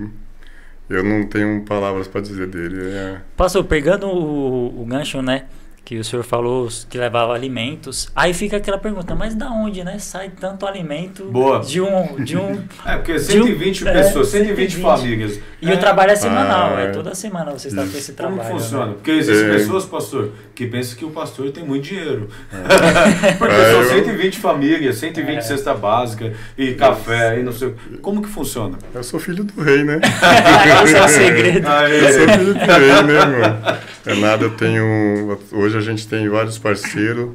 [0.88, 2.90] eu não tenho palavras para dizer dele.
[2.90, 3.20] É...
[3.36, 5.46] Pastor, pegando o, o gancho, né?
[5.84, 8.10] Que o senhor falou que levava alimentos.
[8.14, 9.98] Aí fica aquela pergunta, mas da onde, né?
[9.98, 11.60] Sai tanto alimento Boa.
[11.60, 15.40] de um de um É, porque 120 um, pessoas, é, 120, 120 famílias.
[15.60, 15.74] E é.
[15.74, 18.40] o trabalho é semanal, ah, é toda semana você está com esse trabalho.
[18.40, 18.86] Como funciona?
[18.86, 18.92] Né?
[18.94, 19.52] Porque existem é.
[19.52, 22.28] pessoas, pastor, que pensam que o pastor tem muito dinheiro.
[22.52, 23.32] É.
[23.38, 25.40] porque é, são 120 famílias, 120 é.
[25.40, 27.74] cesta básica e café e não sei.
[28.00, 28.78] Como que funciona?
[28.94, 30.00] Eu sou filho do rei, né?
[30.84, 31.68] Esse é o segredo.
[31.68, 33.80] Eu sou filho do rei, né, mano?
[34.06, 37.30] É nada, eu tenho hoje a gente tem vários parceiros,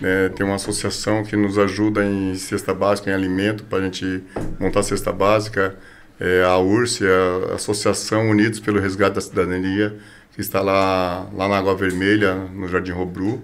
[0.00, 0.28] né?
[0.28, 4.22] tem uma associação que nos ajuda em cesta básica, em alimento, para a gente
[4.60, 5.74] montar cesta básica.
[6.20, 7.04] É, a URSE,
[7.50, 9.96] a Associação Unidos pelo Resgate da Cidadania,
[10.34, 13.42] que está lá, lá na Água Vermelha, no Jardim Robru.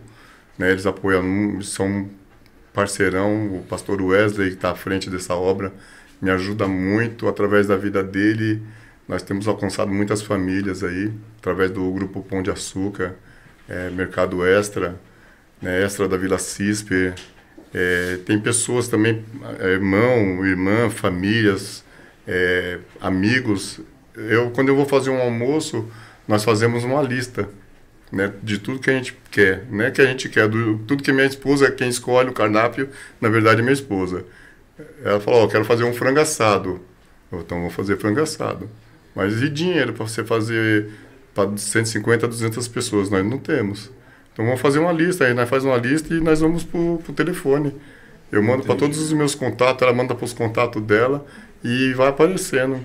[0.59, 0.71] Né?
[0.71, 2.09] Eles apoiam, são
[2.73, 5.73] parceirão, o pastor Wesley, que está à frente dessa obra,
[6.21, 8.63] me ajuda muito através da vida dele.
[9.09, 13.17] Nós temos alcançado muitas famílias aí, através do Grupo Pão de Açúcar
[13.73, 15.01] é, Mercado Extra,
[15.61, 17.15] né, Extra da Vila Cispe.
[17.73, 19.25] É, tem pessoas também,
[19.59, 21.83] é, irmão, irmã, famílias,
[22.29, 23.81] é, amigos.
[24.15, 25.91] Eu, quando eu vou fazer um almoço,
[26.29, 27.49] nós fazemos uma lista
[28.13, 29.65] né, de tudo que a gente quer.
[29.71, 32.91] Não é que a gente quer, do, tudo que minha esposa, quem escolhe o cardápio,
[33.19, 34.25] na verdade é minha esposa.
[35.03, 36.81] Ela falou, oh, quero fazer um frango assado.
[37.33, 38.69] então vou fazer frango assado.
[39.15, 40.91] Mas e dinheiro para você fazer
[41.35, 43.91] para 150 a 200 pessoas, nós não temos.
[44.33, 47.13] Então vamos fazer uma lista aí, nós faz uma lista e nós vamos para o
[47.15, 47.75] telefone.
[48.31, 51.27] Eu mando para todos os meus contatos, ela manda para os contatos dela
[51.63, 52.83] e vai aparecendo.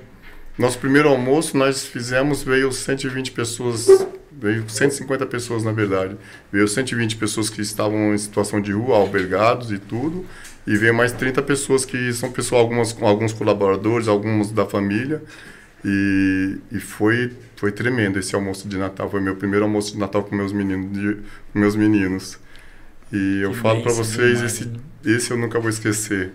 [0.57, 3.87] Nosso primeiro almoço nós fizemos, veio 120 pessoas,
[4.31, 6.17] veio 150 pessoas na verdade.
[6.51, 10.25] Veio 120 pessoas que estavam em situação de rua, albergados e tudo.
[10.65, 15.23] E veio mais 30 pessoas que são pessoas, algumas, alguns colaboradores, alguns da família.
[15.85, 19.09] E, e foi, foi tremendo esse almoço de Natal.
[19.09, 20.97] Foi meu primeiro almoço de Natal com meus meninos.
[20.97, 21.15] De,
[21.51, 22.39] com meus meninos.
[23.11, 24.79] E eu que falo para vocês, esse, né?
[25.03, 26.31] esse eu nunca vou esquecer.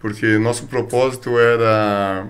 [0.00, 2.26] Porque nosso propósito era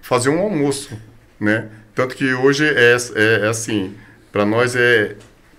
[0.00, 0.96] fazer um almoço,
[1.38, 1.68] né?
[1.94, 3.94] Tanto que hoje é, é, é assim,
[4.30, 5.16] para nós é,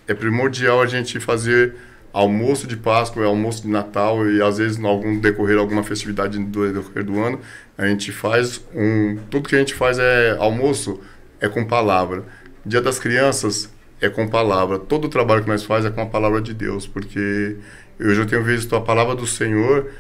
[0.08, 1.76] é primordial a gente fazer
[2.12, 6.72] almoço de Páscoa, almoço de Natal e às vezes em algum decorrer alguma festividade do
[6.72, 7.40] decorrer do ano,
[7.78, 11.02] a gente faz um tudo que a gente faz é almoço
[11.44, 12.24] é com palavra.
[12.66, 14.80] Dia das Crianças é com palavra.
[14.80, 17.58] Todo o trabalho que nós faz é com a palavra de Deus, porque
[18.00, 19.92] eu já tenho visto a palavra do Senhor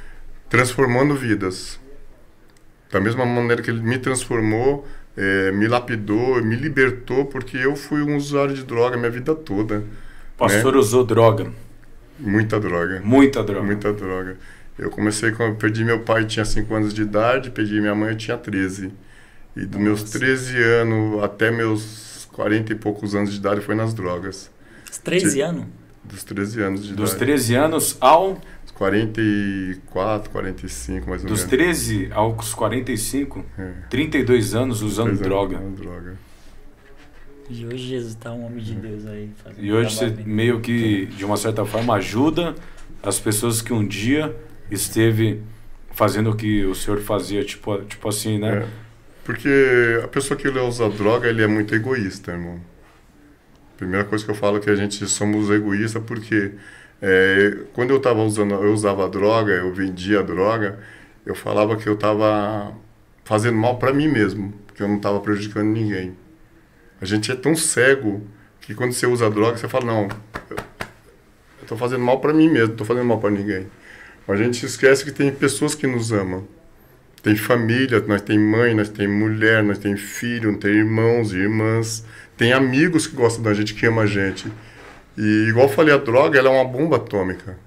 [0.50, 1.78] transformando vidas.
[2.90, 8.02] Da mesma maneira que Ele me transformou, é, me lapidou, me libertou, porque eu fui
[8.02, 9.80] um usuário de droga minha vida toda.
[10.36, 10.80] O pastor né?
[10.80, 11.52] usou droga?
[12.18, 13.02] Muita droga.
[13.04, 13.66] Muita droga.
[13.66, 14.38] Muita droga.
[14.80, 18.18] Eu comecei quando perdi meu pai, tinha 5 anos de idade, perdi minha mãe, eu
[18.18, 18.94] tinha 13.
[19.56, 23.94] E dos meus 13 anos até meus 40 e poucos anos de idade foi nas
[23.94, 24.50] drogas.
[25.04, 25.66] 13 anos?
[26.04, 27.26] Dos 13 anos de Dos idade.
[27.26, 28.42] 13 anos ao
[28.74, 31.52] 44, 45 mais ou Dos menos.
[31.52, 33.72] Dos 13 aos 45, é.
[33.90, 35.58] 32 anos usando droga.
[35.58, 36.18] Usando droga.
[37.50, 39.30] E hoje Jesus está um homem de Deus aí.
[39.58, 42.56] E hoje você meio que, de uma certa forma, ajuda
[43.02, 44.36] as pessoas que um dia
[44.72, 45.42] esteve
[45.92, 48.64] fazendo o que o senhor fazia, tipo, tipo assim, né?
[48.64, 48.83] É.
[49.24, 52.60] Porque a pessoa que usa droga, ele é muito egoísta, irmão.
[53.78, 56.52] Primeira coisa que eu falo é que a gente somos egoístas porque
[57.02, 60.80] é, quando eu tava usando, eu usava droga, eu vendia droga,
[61.26, 62.74] eu falava que eu estava
[63.24, 66.16] fazendo mal para mim mesmo, que eu não estava prejudicando ninguém.
[67.02, 68.26] A gente é tão cego
[68.62, 70.08] que quando você usa droga, você fala, não,
[70.50, 70.58] eu
[71.62, 73.68] estou fazendo mal para mim mesmo, estou fazendo mal para ninguém.
[74.28, 76.48] A gente esquece que tem pessoas que nos amam.
[77.24, 82.06] Tem família, nós tem mãe, nós tem mulher, nós tem filho, tem irmãos e irmãs.
[82.36, 84.52] Tem amigos que gostam da gente, que amam a gente.
[85.18, 87.58] E igual eu falei, a droga ela é uma bomba atômica.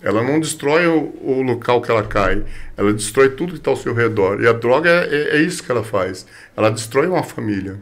[0.00, 2.44] Ela não destrói o, o local que ela cai,
[2.76, 4.40] ela destrói tudo que está ao seu redor.
[4.40, 6.24] E a droga é, é, é, isso que ela faz.
[6.56, 7.80] Ela destrói uma família,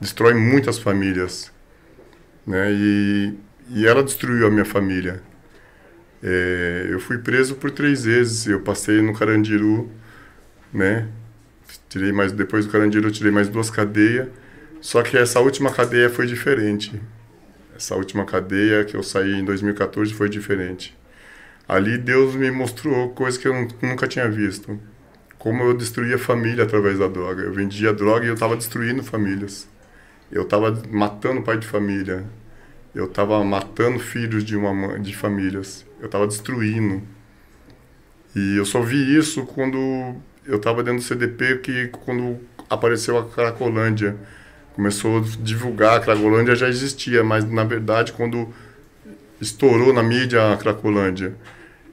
[0.00, 1.52] destrói muitas famílias.
[2.46, 2.72] Né?
[2.72, 3.34] E,
[3.70, 5.22] e ela destruiu a minha família.
[6.22, 8.46] É, eu fui preso por três vezes.
[8.46, 9.90] Eu passei no Carandiru,
[10.72, 11.08] né?
[11.88, 14.28] Tirei mais depois do Carandiru, eu tirei mais duas cadeias.
[14.80, 17.00] Só que essa última cadeia foi diferente.
[17.76, 20.96] Essa última cadeia que eu saí em 2014 foi diferente.
[21.68, 24.78] Ali Deus me mostrou coisas que eu nunca tinha visto.
[25.38, 27.42] Como eu destruía família através da droga.
[27.42, 29.68] Eu vendia droga e eu estava destruindo famílias.
[30.30, 32.24] Eu estava matando pai de família.
[32.94, 35.86] Eu estava matando filhos de uma de famílias.
[36.00, 37.02] Eu estava destruindo.
[38.34, 43.28] E eu só vi isso quando eu estava dentro do CDP, que quando apareceu a
[43.28, 44.16] Cracolândia
[44.74, 48.48] começou a divulgar, a Cracolândia já existia, mas na verdade quando
[49.40, 51.34] estourou na mídia a Cracolândia,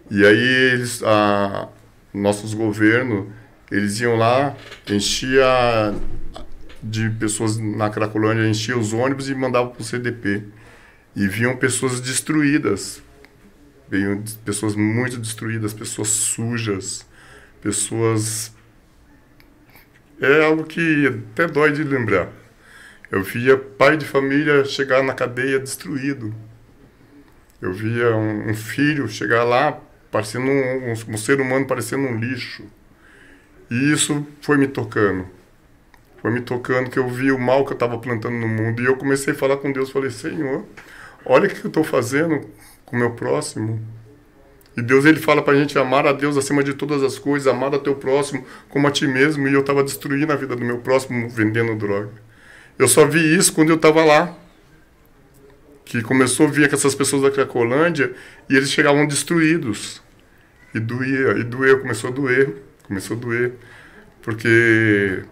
[0.10, 1.68] e aí eles, a,
[2.14, 3.28] nossos governos,
[3.72, 4.56] eles iam lá,
[4.90, 5.94] enchia
[6.82, 10.44] de pessoas na Cracolândia, enchia os ônibus e mandava para o CDP.
[11.16, 13.02] E viam pessoas destruídas,
[13.90, 17.06] vinham pessoas muito destruídas, pessoas sujas,
[17.62, 18.54] pessoas...
[20.22, 22.30] É algo que até dói de lembrar.
[23.12, 26.36] Eu via pai de família chegar na cadeia destruído.
[27.62, 29.80] Eu via um, um filho chegar lá
[30.12, 32.64] parecendo um, um, um, ser humano parecendo um lixo.
[33.70, 35.26] E isso foi me tocando.
[36.22, 38.82] Foi me tocando que eu vi o mal que eu estava plantando no mundo.
[38.82, 39.90] E eu comecei a falar com Deus.
[39.90, 40.66] Falei, Senhor,
[41.26, 42.48] olha o que eu estou fazendo
[42.86, 43.80] com o meu próximo.
[44.78, 47.48] E Deus ele fala para a gente amar a Deus acima de todas as coisas,
[47.48, 49.48] amar a teu próximo como a ti mesmo.
[49.48, 52.12] E eu estava destruindo a vida do meu próximo vendendo droga.
[52.78, 54.36] Eu só vi isso quando eu estava lá.
[55.84, 58.14] Que começou a vir com essas pessoas da Cracolândia
[58.50, 60.02] e eles chegavam destruídos.
[60.74, 63.54] E doía, e doeu, começou a doer, começou a doer.
[64.22, 65.24] Porque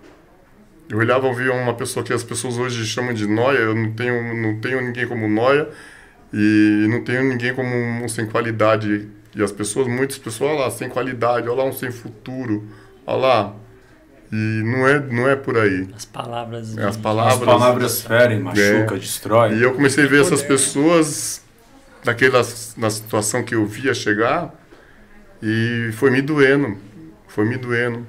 [0.89, 3.91] eu olhava e via uma pessoa que as pessoas hoje chamam de noia, eu não
[3.91, 5.69] tenho, não tenho ninguém como noia
[6.33, 9.07] e não tenho ninguém como um sem qualidade.
[9.37, 12.67] E as pessoas, muitas pessoas, olha lá, sem qualidade, olha lá um sem futuro,
[13.05, 13.55] olha lá,
[14.31, 15.87] e não é, não é por aí.
[15.95, 16.75] As palavras.
[16.75, 17.33] É, as palavras.
[17.37, 18.97] As palavras ferem, machuca, é.
[18.97, 19.53] destrói.
[19.53, 21.43] E eu comecei a ver essas pessoas
[22.03, 22.41] daquela
[22.75, 24.55] na situação que eu via chegar
[25.39, 26.75] e foi me doendo,
[27.27, 28.07] foi me doendo.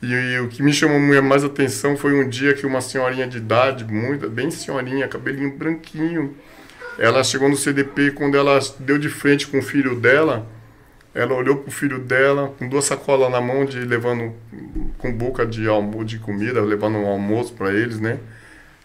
[0.00, 3.38] E, e, o que me chamou mais atenção foi um dia que uma senhorinha de
[3.38, 6.36] idade, muito, bem senhorinha, cabelinho branquinho,
[6.96, 10.46] ela chegou no CDP quando ela deu de frente com o filho dela
[11.14, 14.32] ela olhou pro filho dela, com duas sacolas na mão, de levando
[14.98, 18.18] com boca de almoço, de comida, levando um almoço para eles, né?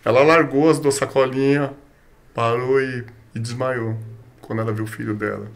[0.04, 1.70] Ela largou as duas sacolinhas,
[2.34, 3.96] parou e, e, desmaiou
[4.42, 5.48] quando ela viu o filho dela.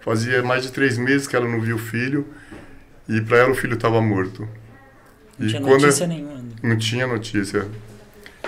[0.00, 2.26] Fazia mais de três meses que ela não viu o filho
[3.08, 4.48] e para ela o filho estava morto.
[5.38, 6.44] Não e tinha quando notícia ela, nenhuma.
[6.62, 7.66] Não tinha notícia.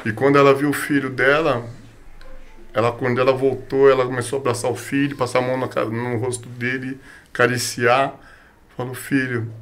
[0.05, 1.67] E quando ela viu o filho dela,
[2.73, 6.17] ela quando ela voltou, ela começou a abraçar o filho, passar a mão no, no
[6.19, 6.99] rosto dele
[7.33, 8.19] cariciar.
[8.77, 9.53] Falou, filho,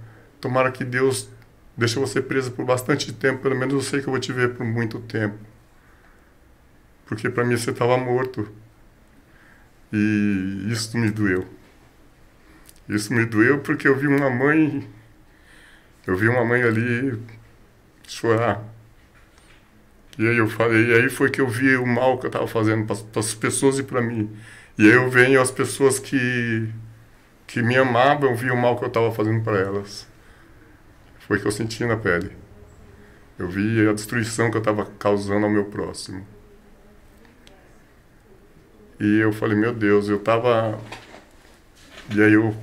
[0.40, 1.28] tomara que Deus
[1.76, 4.54] deixe você preso por bastante tempo, pelo menos eu sei que eu vou te ver
[4.54, 5.38] por muito tempo.
[7.06, 8.48] porque para mim você estava morto.
[9.92, 11.46] E isso me doeu.
[12.88, 14.88] Isso me doeu porque eu vi uma mãe,
[16.06, 17.18] eu vi uma mãe ali
[18.06, 18.64] chorar.
[20.18, 22.46] E aí eu falei, e aí foi que eu vi o mal que eu estava
[22.48, 24.36] fazendo para as pessoas e para mim.
[24.76, 26.68] E aí eu venho as pessoas que
[27.48, 30.06] que me amavam, vi o mal que eu estava fazendo para elas.
[31.20, 32.30] Foi que eu senti na pele.
[33.38, 36.26] Eu vi a destruição que eu estava causando ao meu próximo.
[39.00, 40.78] E eu falei, meu Deus, eu tava.
[42.14, 42.54] E aí eu.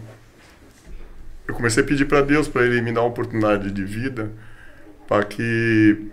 [1.48, 4.32] Eu comecei a pedir para Deus para Ele me dar uma oportunidade de vida,
[5.08, 6.12] para que.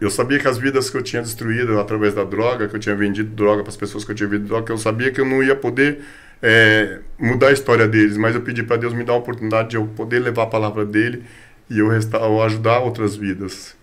[0.00, 2.94] Eu sabia que as vidas que eu tinha destruído através da droga, que eu tinha
[2.94, 5.24] vendido droga para as pessoas que eu tinha vendido droga, que eu sabia que eu
[5.24, 6.00] não ia poder
[6.42, 9.76] é, mudar a história deles, mas eu pedi para Deus me dar uma oportunidade de
[9.76, 11.24] eu poder levar a palavra dele
[11.70, 13.74] e eu, eu ajudar outras vidas.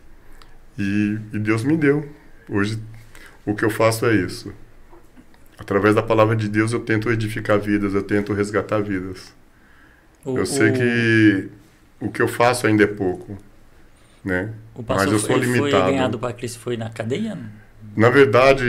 [0.77, 2.07] E, e Deus me deu.
[2.47, 2.79] Hoje
[3.45, 4.53] o que eu faço é isso.
[5.57, 9.33] Através da palavra de Deus eu tento edificar vidas, eu tento resgatar vidas.
[10.23, 10.73] O, eu sei o...
[10.73, 11.49] que
[11.99, 13.37] o que eu faço ainda é pouco,
[14.23, 14.53] né?
[14.87, 15.71] Mas eu sou limitado.
[15.71, 17.37] Foi ganhado para Cristo foi na cadeia?
[17.95, 18.65] Na verdade,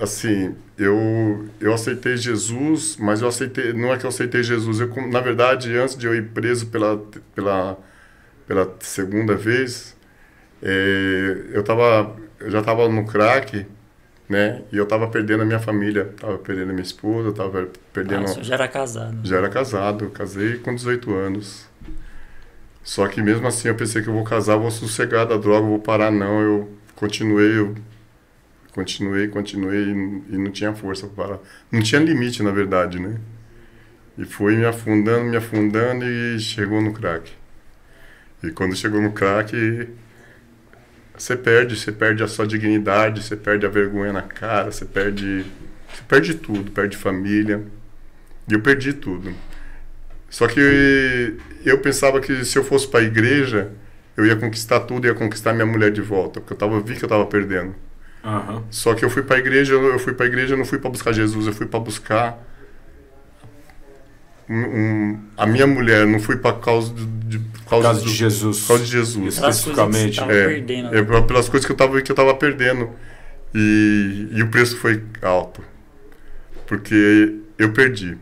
[0.00, 4.88] assim, eu eu aceitei Jesus, mas eu aceitei, não é que eu aceitei Jesus, eu
[5.08, 6.98] na verdade, antes de eu ir preso pela
[7.34, 7.78] pela
[8.46, 9.96] pela segunda vez,
[10.62, 13.66] é, eu tava eu já estava no crack
[14.28, 14.62] né?
[14.70, 18.26] E eu tava perdendo a minha família, tava perdendo a minha esposa, tava perdendo...
[18.26, 19.18] Ah, já era casado.
[19.24, 21.67] Já era casado, casei com 18 anos.
[22.88, 25.78] Só que mesmo assim eu pensei que eu vou casar, vou sossegar da droga, vou
[25.78, 26.40] parar, não.
[26.40, 27.74] Eu continuei, eu
[28.72, 31.38] continuei, continuei e não tinha força para parar.
[31.70, 33.20] Não tinha limite, na verdade, né?
[34.16, 37.30] E fui me afundando, me afundando e chegou no crack.
[38.42, 39.86] E quando chegou no crack,
[41.14, 45.44] você perde, você perde a sua dignidade, você perde a vergonha na cara, você perde,
[45.92, 47.62] você perde tudo, perde família.
[48.50, 49.34] E eu perdi tudo.
[50.30, 53.70] Só que eu pensava que se eu fosse para a igreja,
[54.16, 57.04] eu ia conquistar tudo, ia conquistar minha mulher de volta, porque eu tava, vi que
[57.04, 57.74] eu estava perdendo.
[58.24, 58.62] Uhum.
[58.70, 60.90] Só que eu fui para a igreja, eu fui para a igreja, não fui para
[60.90, 62.38] buscar Jesus, eu fui para buscar
[64.48, 67.38] um, um, a minha mulher, não fui para causa de, de
[67.68, 68.66] causa, causa do, de Jesus.
[68.66, 69.34] Causa de Jesus.
[69.34, 70.20] Especificamente.
[70.20, 70.98] É, perdendo, né?
[70.98, 72.90] é, pelas coisas que eu tava que eu tava perdendo.
[73.54, 75.62] E, e o preço foi alto.
[76.66, 78.16] Porque eu perdi.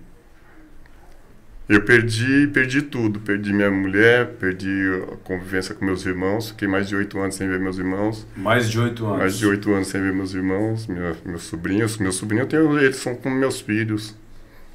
[1.68, 3.18] Eu perdi, perdi tudo.
[3.18, 4.70] Perdi minha mulher, perdi
[5.12, 6.50] a convivência com meus irmãos.
[6.50, 8.26] Fiquei mais de oito anos sem ver meus irmãos.
[8.36, 9.18] Mais de oito anos?
[9.18, 11.98] Mais de oito anos sem ver meus irmãos, minha, meus sobrinhos.
[11.98, 14.14] Meus sobrinhos, tenho, eles são como meus filhos.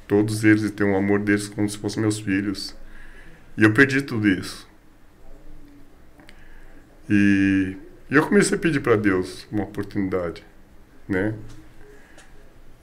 [0.06, 2.76] Todos eles, tenho um amor deles como se fossem meus filhos.
[3.56, 4.68] E eu perdi tudo isso.
[7.08, 7.76] E,
[8.10, 10.44] e eu comecei a pedir para Deus uma oportunidade,
[11.08, 11.34] né?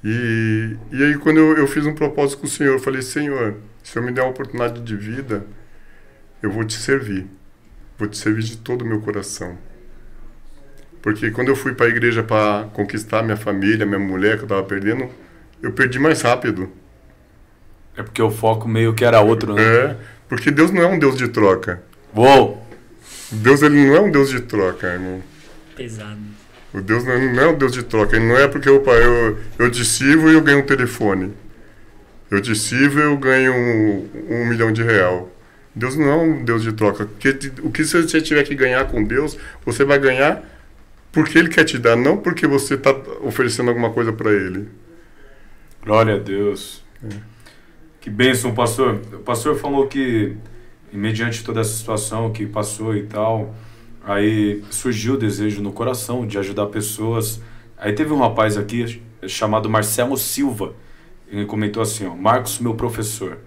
[0.03, 3.57] E, e aí quando eu, eu fiz um propósito com o Senhor, eu falei, Senhor,
[3.89, 5.43] se eu me der uma oportunidade de vida,
[6.43, 7.25] eu vou te servir.
[7.97, 9.57] Vou te servir de todo o meu coração.
[11.01, 14.45] Porque quando eu fui para a igreja para conquistar minha família, minha mulher que eu
[14.45, 15.09] estava perdendo,
[15.59, 16.69] eu perdi mais rápido.
[17.97, 19.63] É porque o foco meio que era outro, né?
[19.63, 19.97] É,
[20.27, 21.81] porque Deus não é um Deus de troca.
[22.15, 22.63] Uou!
[23.31, 25.23] Deus ele não é um Deus de troca, irmão.
[25.75, 26.19] Pesado.
[26.71, 28.15] O Deus não é, não é um Deus de troca.
[28.15, 31.33] Ele não é porque opa, eu, eu te sirvo e eu ganho um telefone.
[32.29, 35.29] Eu te sirvo e eu ganho um, um milhão de real.
[35.73, 37.05] Deus não é um Deus de troca.
[37.05, 37.29] Porque
[37.63, 40.43] o que você tiver que ganhar com Deus, você vai ganhar
[41.11, 44.67] porque Ele quer te dar, não porque você está oferecendo alguma coisa para Ele.
[45.83, 46.83] Glória a Deus.
[47.03, 47.15] É.
[47.99, 49.01] Que bênção, pastor.
[49.13, 50.35] O pastor falou que,
[50.93, 53.55] mediante toda essa situação que passou e tal,
[54.03, 57.41] aí surgiu o desejo no coração de ajudar pessoas.
[57.77, 60.73] Aí teve um rapaz aqui chamado Marcelo Silva.
[61.31, 63.39] Ele comentou assim: ó, Marcos, meu professor,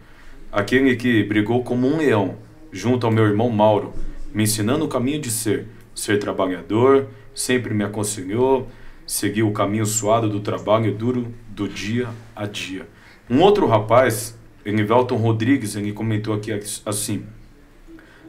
[0.51, 2.37] aquele que brigou como um leão
[2.71, 3.93] junto ao meu irmão Mauro,
[4.33, 8.69] me ensinando o caminho de ser, ser trabalhador, sempre me aconselhou,
[9.07, 12.89] seguir o caminho suado do trabalho duro do dia a dia.
[13.29, 16.53] Um outro rapaz Enivelton Rodrigues, ele comentou aqui
[16.87, 17.25] assim: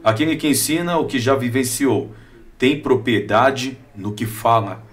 [0.02, 2.12] Aquele que ensina o que já vivenciou
[2.58, 4.84] tem propriedade no que fala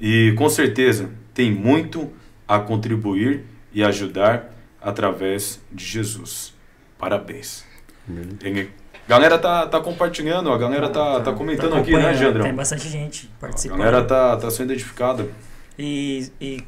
[0.00, 2.10] e com certeza tem muito
[2.46, 6.54] a contribuir e ajudar através de Jesus.
[6.98, 7.64] Parabéns.
[8.42, 8.70] Ele,
[9.06, 12.44] galera tá, tá compartilhando, a galera tá, tá, tá comentando tá aqui, né, Jandrão?
[12.44, 13.80] Tem bastante gente participando.
[13.80, 15.28] A galera tá, tá sendo edificada.
[15.78, 16.60] E, e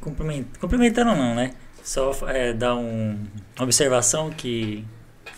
[0.59, 1.51] complementando não, né?
[1.83, 3.19] Só é, dar um,
[3.55, 4.83] uma observação que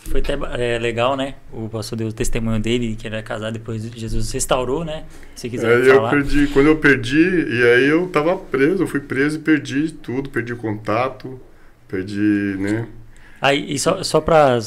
[0.08, 1.34] foi até é, legal, né?
[1.52, 5.04] O pastor deu o testemunho dele, que era casado, depois Jesus restaurou, né?
[5.34, 6.14] Se quiser é, falar.
[6.14, 9.92] Eu perdi, quando eu perdi, e aí eu tava preso, eu fui preso e perdi
[9.92, 11.38] tudo, perdi contato,
[11.88, 12.86] perdi, né?
[13.40, 14.58] Aí, e só, só para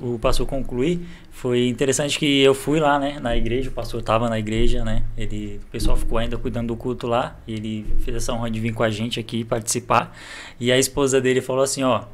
[0.00, 4.28] o pastor concluir, foi interessante que eu fui lá, né, na igreja, o pastor estava
[4.28, 8.16] na igreja, né, ele, o pessoal ficou ainda cuidando do culto lá, e ele fez
[8.16, 10.16] essa honra de vir com a gente aqui participar,
[10.58, 12.04] e a esposa dele falou assim, ó,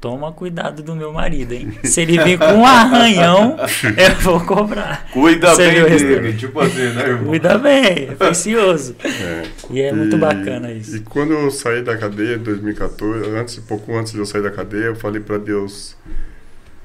[0.00, 3.56] toma cuidado do meu marido, hein, se ele vir com um arranhão,
[3.96, 5.06] eu vou cobrar.
[5.12, 7.26] Cuida Você bem dele, tipo assim, né, irmão?
[7.26, 8.96] Cuida bem, é precioso.
[9.04, 9.42] É.
[9.70, 10.96] E é muito bacana isso.
[10.96, 14.50] E quando eu saí da cadeia em 2014, antes, pouco antes de eu sair da
[14.50, 15.94] cadeia, eu falei para Deus,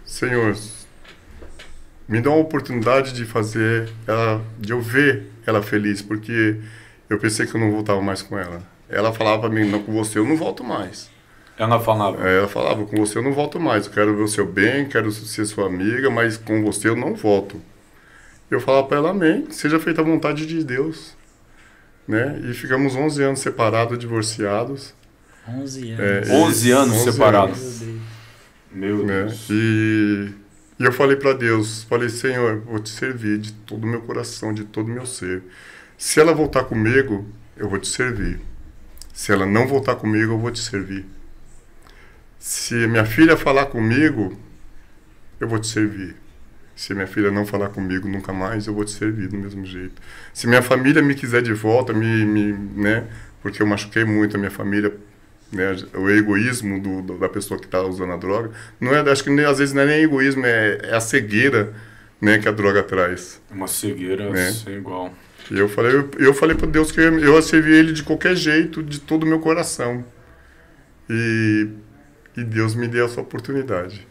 [0.04, 0.54] Senhor,
[2.10, 6.58] me dá uma oportunidade de fazer ela, de eu ver ela feliz, porque
[7.10, 8.62] eu pensei que eu não voltava mais com ela.
[8.90, 11.15] Ela falava para mim, não, com você eu não volto mais.
[11.58, 12.28] Ela falava?
[12.28, 14.88] É, ela falava, com você eu não volto mais, eu quero ver o seu bem,
[14.88, 17.62] quero ser sua amiga, mas com você eu não volto.
[18.52, 21.16] Eu falava para ela, amém, seja feita a vontade de Deus.
[22.08, 22.40] Né?
[22.44, 24.94] E ficamos 11 anos separados, divorciados.
[25.48, 26.30] 11 anos.
[26.30, 27.82] É, 11 anos 11 separados.
[27.82, 28.02] Anos.
[28.72, 29.24] Meu né?
[29.24, 29.48] Deus.
[29.50, 30.34] E,
[30.78, 34.54] e eu falei para Deus, falei, Senhor, vou te servir de todo o meu coração,
[34.54, 35.42] de todo o meu ser.
[35.98, 38.40] Se ela voltar comigo, eu vou te servir.
[39.14, 41.06] Se ela não voltar comigo, eu vou te servir.
[42.46, 44.38] Se minha filha falar comigo,
[45.40, 46.16] eu vou te servir.
[46.76, 50.00] Se minha filha não falar comigo nunca mais, eu vou te servir do mesmo jeito.
[50.32, 53.08] Se minha família me quiser de volta, me, me né,
[53.42, 54.96] porque eu machuquei muito a minha família
[55.52, 59.24] né, o egoísmo do, do, da pessoa que está usando a droga, não é, acho
[59.24, 61.74] que nem, às vezes não é nem egoísmo, é, é a cegueira
[62.22, 63.42] né, que a droga traz.
[63.50, 64.52] Uma cegueira né?
[64.52, 65.12] sem igual.
[65.50, 68.36] E eu falei, eu, eu falei para Deus que eu, eu servi ele de qualquer
[68.36, 70.06] jeito, de todo o meu coração.
[71.10, 71.70] E,
[72.38, 74.06] e Deus me deu essa oportunidade.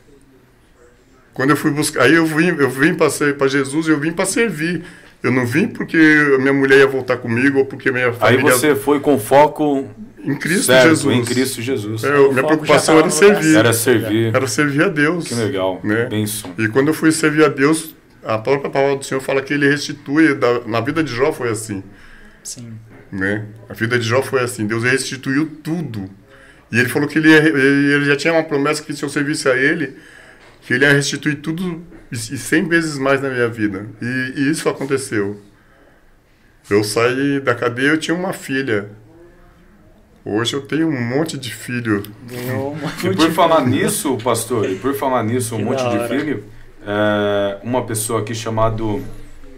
[1.32, 4.84] Quando eu fui buscar, aí eu vim, eu vim para Jesus, eu vim para servir.
[5.22, 5.96] Eu não vim porque
[6.38, 8.52] minha mulher ia voltar comigo ou porque minha família.
[8.52, 9.88] Aí você foi com foco
[10.22, 11.16] em Cristo certo, Jesus.
[11.16, 12.04] Em Cristo Jesus.
[12.04, 13.56] É, minha preocupação era servir.
[13.56, 14.34] Era servir.
[14.34, 15.26] Era servir a Deus.
[15.26, 15.80] Que legal.
[15.82, 16.06] Né?
[16.06, 16.52] Benção.
[16.58, 19.68] E quando eu fui servir a Deus, a própria palavra do Senhor fala que ele
[19.68, 20.34] restitui.
[20.34, 21.82] Da, na vida de Jó foi assim.
[22.42, 22.74] Sim.
[23.10, 23.46] Né?
[23.68, 24.66] A vida de Jó foi assim.
[24.66, 26.08] Deus restituiu tudo.
[26.74, 29.48] E ele falou que ele, ia, ele já tinha uma promessa que se eu servisse
[29.48, 29.96] a ele,
[30.62, 33.86] que ele ia restituir tudo e, e cem vezes mais na minha vida.
[34.02, 35.40] E, e isso aconteceu.
[36.68, 38.90] Eu saí da cadeia, eu tinha uma filha.
[40.24, 42.02] Hoje eu tenho um monte de filho.
[43.04, 46.42] e por falar nisso, pastor, e por falar nisso, um que monte de filho,
[46.84, 48.82] é, uma pessoa aqui chamada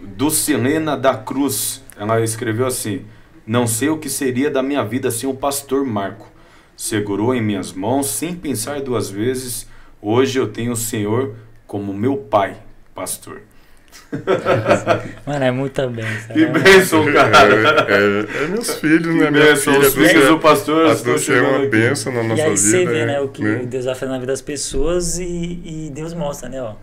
[0.03, 3.07] Dulcilena da Cruz, ela escreveu assim:
[3.43, 6.36] Não sei o que seria da minha vida sem o pastor Marco.
[6.77, 9.67] Segurou em minhas mãos sem pensar duas vezes.
[9.99, 11.33] Hoje eu tenho o Senhor
[11.65, 12.55] como meu pai,
[12.93, 13.41] pastor.
[15.25, 16.35] Mano, é muita bênção.
[16.35, 17.87] Que bênção, cara.
[17.89, 19.31] É, é, é meus filhos, né?
[19.31, 20.85] Minha bênção, filha, os filhos do pastor.
[20.85, 22.47] A é uma bênção na nossa vida.
[22.47, 23.65] E aí você vê, né, o que né?
[23.65, 26.75] Deus vai fazer na vida das pessoas e, e Deus mostra, né, ó.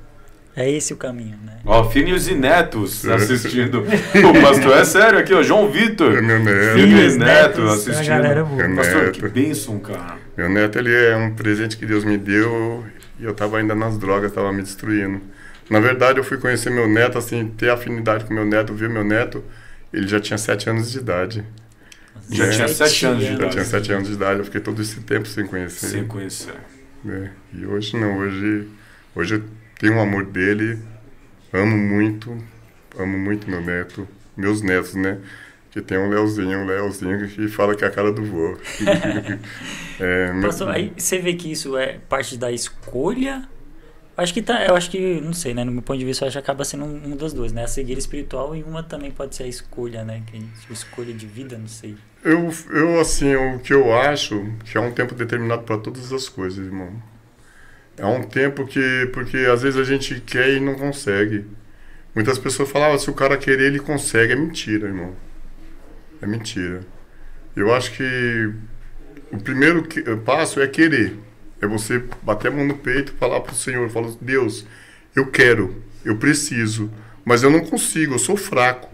[0.57, 1.59] É esse o caminho, né?
[1.65, 3.81] Ó, filhos e netos assistindo.
[3.81, 5.43] o pastor é sério aqui, ó.
[5.43, 6.17] João Vitor.
[6.17, 6.75] É meu neto.
[6.75, 8.13] Filhos e netos assistindo.
[8.13, 8.69] A galera boa.
[8.69, 9.19] Meu pastor, neto.
[9.19, 10.17] que bênção, cara.
[10.37, 12.85] Meu neto, ele é um presente que Deus me deu
[13.19, 15.21] e eu tava ainda nas drogas, tava me destruindo.
[15.69, 19.03] Na verdade, eu fui conhecer meu neto, assim, ter afinidade com meu neto, ver meu
[19.05, 19.43] neto,
[19.93, 21.45] ele já tinha sete anos de idade.
[22.31, 23.43] Já tinha sete anos de idade.
[23.43, 25.87] Já tinha sete anos de idade, eu fiquei todo esse tempo sem conhecer.
[25.87, 26.55] Sem conhecer.
[27.09, 27.31] É.
[27.55, 28.69] E hoje não, hoje,
[29.15, 29.43] hoje eu
[29.85, 30.79] tenho um amor dele,
[31.53, 32.35] amo muito,
[32.99, 35.19] amo muito meu neto, meus netos, né?
[35.71, 38.57] Que tem um Leozinho, um Leozinho que fala que é a cara do vô.
[40.01, 43.47] é, Pastor, aí você vê que isso é parte da escolha
[44.17, 45.65] Acho que tá, eu acho que, não sei, né?
[45.65, 47.65] No meu ponto de vista, eu acho que acaba sendo um, um das duas, né?
[47.65, 50.23] A cegueira espiritual e uma também pode ser a escolha, né?
[50.25, 51.97] Que a escolha de vida, não sei.
[52.23, 56.29] Eu, eu assim, o que eu acho que é um tempo determinado para todas as
[56.29, 56.93] coisas, irmão.
[57.97, 61.47] É um tempo que, porque às vezes a gente quer e não consegue.
[62.15, 64.33] Muitas pessoas falavam, ah, se o cara querer, ele consegue.
[64.33, 65.15] É mentira, irmão.
[66.21, 66.81] É mentira.
[67.57, 68.53] Eu acho que
[69.33, 69.87] o primeiro
[70.25, 71.17] passo é querer.
[71.61, 74.67] É você bater a mão no peito e falar para o Senhor, falar, Deus,
[75.15, 76.91] eu quero, eu preciso,
[77.25, 78.93] mas eu não consigo, eu sou fraco.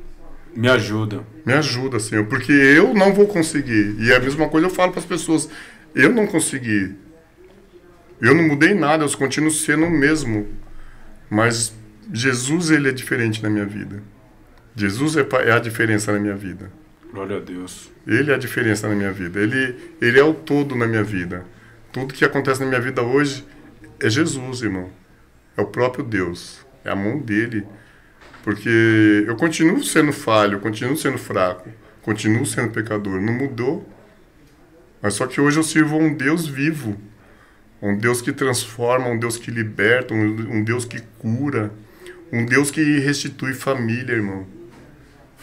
[0.55, 1.25] Me ajuda.
[1.45, 3.97] Me ajuda, Senhor, porque eu não vou conseguir.
[3.99, 5.49] E é a mesma coisa eu falo para as pessoas,
[5.95, 6.95] eu não consegui.
[8.21, 10.49] Eu não mudei nada, eu continuo sendo o mesmo.
[11.29, 11.75] Mas
[12.13, 14.03] Jesus, ele é diferente na minha vida.
[14.75, 16.71] Jesus é, é a diferença na minha vida.
[17.13, 17.91] Glória a Deus.
[18.07, 19.41] Ele é a diferença na minha vida.
[19.41, 21.45] Ele, ele é o todo na minha vida.
[21.93, 23.45] Tudo que acontece na minha vida hoje
[24.01, 24.91] é Jesus, irmão.
[25.57, 26.65] É o próprio Deus.
[26.85, 27.67] É a mão dele.
[28.43, 31.69] Porque eu continuo sendo falho, eu continuo sendo fraco,
[32.01, 33.21] continuo sendo pecador.
[33.21, 33.87] Não mudou.
[35.03, 36.97] Mas só que hoje eu sirvo a um Deus vivo.
[37.83, 41.73] Um Deus que transforma, um Deus que liberta, um, um Deus que cura.
[42.33, 44.47] Um Deus que restitui família, irmão.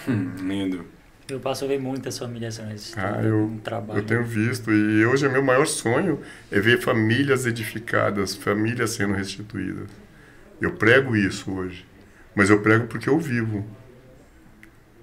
[0.07, 0.85] Hum, lindo.
[1.29, 3.51] Eu passo a ver muitas famílias sendo ah, eu,
[3.95, 4.71] eu tenho visto.
[4.71, 9.89] E hoje é meu maior sonho é ver famílias edificadas, famílias sendo restituídas.
[10.61, 11.85] Eu prego isso hoje.
[12.33, 13.65] Mas eu prego porque eu vivo.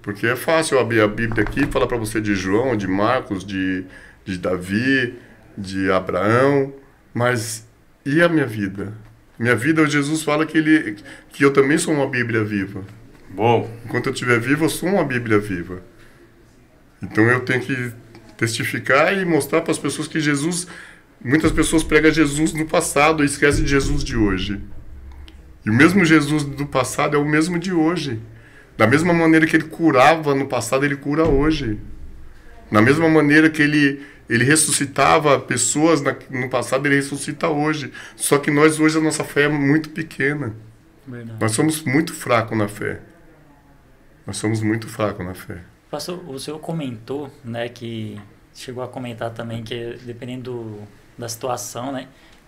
[0.01, 2.87] Porque é fácil eu abrir a Bíblia aqui e falar para você de João, de
[2.87, 3.85] Marcos, de,
[4.23, 5.13] de Davi,
[5.55, 6.73] de Abraão.
[7.15, 7.65] Mas
[8.05, 8.93] e a minha vida?
[9.39, 10.97] Minha vida, Jesus fala que, ele,
[11.29, 12.83] que eu também sou uma Bíblia viva.
[13.29, 13.71] Bom.
[13.85, 15.81] Enquanto eu estiver vivo, eu sou uma Bíblia viva.
[17.01, 17.93] Então eu tenho que
[18.35, 20.67] testificar e mostrar para as pessoas que Jesus.
[21.23, 24.61] Muitas pessoas pregam Jesus no passado e esquecem de Jesus de hoje.
[25.65, 28.19] E o mesmo Jesus do passado é o mesmo de hoje.
[28.77, 31.79] Da mesma maneira que ele curava no passado, ele cura hoje.
[32.69, 37.91] Da mesma maneira que ele, ele ressuscitava pessoas na, no passado, ele ressuscita hoje.
[38.15, 40.55] Só que nós hoje a nossa fé é muito pequena.
[41.07, 41.37] Verdade.
[41.39, 43.01] Nós somos muito fracos na fé.
[44.25, 45.61] Nós somos muito fracos na fé.
[45.91, 48.19] Pastor, o senhor comentou, né, que
[48.53, 50.79] chegou a comentar também que dependendo do,
[51.17, 52.07] da situação, né,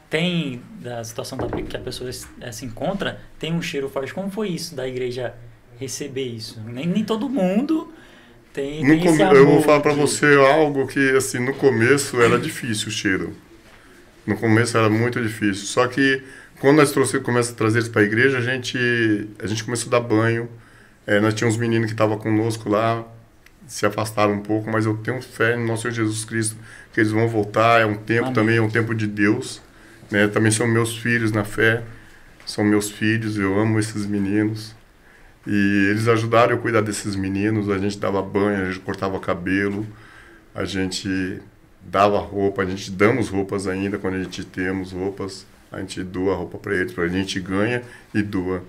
[0.10, 2.10] tem da situação da, que a pessoa
[2.42, 4.14] é, se encontra, tem um cheiro forte.
[4.14, 5.36] Como foi isso da igreja
[5.80, 6.60] receber isso?
[6.62, 7.94] Nem, nem todo mundo
[8.58, 12.88] tem, tem amor Eu vou falar para você algo que assim no começo era difícil
[12.88, 13.34] o cheiro.
[14.26, 15.66] No começo era muito difícil.
[15.68, 16.24] Só que
[16.60, 19.90] quando nós trouxemos, começamos a trazer isso para a igreja, a gente a gente começou
[19.90, 20.50] a dar banho.
[21.06, 23.06] É, nós tínhamos meninos que estavam conosco lá,
[23.68, 26.58] se afastaram um pouco, mas eu tenho fé no nosso Senhor Jesus Cristo
[26.92, 27.80] que eles vão voltar.
[27.80, 28.34] É um tempo Amém.
[28.34, 29.62] também, é um tempo de Deus.
[30.10, 30.28] Né?
[30.28, 31.84] Também são meus filhos na fé,
[32.46, 34.77] são meus filhos, eu amo esses meninos.
[35.48, 39.18] E eles ajudaram eu a cuidar desses meninos, a gente dava banho, a gente cortava
[39.18, 39.88] cabelo,
[40.54, 41.40] a gente
[41.82, 46.36] dava roupa, a gente damos roupas ainda quando a gente temos roupas, a gente doa
[46.36, 47.82] roupa para eles, a gente ganha
[48.14, 48.62] e doa.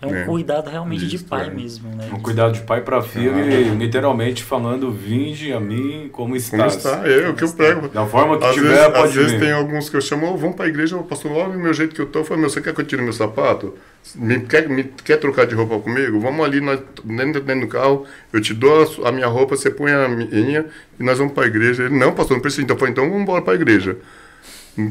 [0.00, 0.24] É um né?
[0.24, 2.10] cuidado realmente de pai mesmo, né?
[2.12, 6.76] Um cuidado de pai para filho ah, e literalmente falando, vinde a mim como estás.
[6.76, 7.88] Como está, é o que eu prego.
[7.88, 10.36] Da forma que às tiver, vezes, pode Às vezes tem alguns que eu chamo, oh,
[10.36, 12.20] vamos para a igreja, o pastor, olha o meu jeito que eu tô.
[12.20, 13.74] Eu falo, meu, você quer que eu tire meu sapato?
[14.14, 16.20] Me, quer, me, quer trocar de roupa comigo?
[16.20, 19.70] Vamos ali nós, dentro, dentro do carro, eu te dou a, a minha roupa, você
[19.70, 20.66] põe a minha
[20.98, 21.84] e nós vamos para a igreja.
[21.84, 22.62] Ele, não, pastor, não precisa.
[22.62, 23.96] Então, eu falei, então vamos embora para a igreja.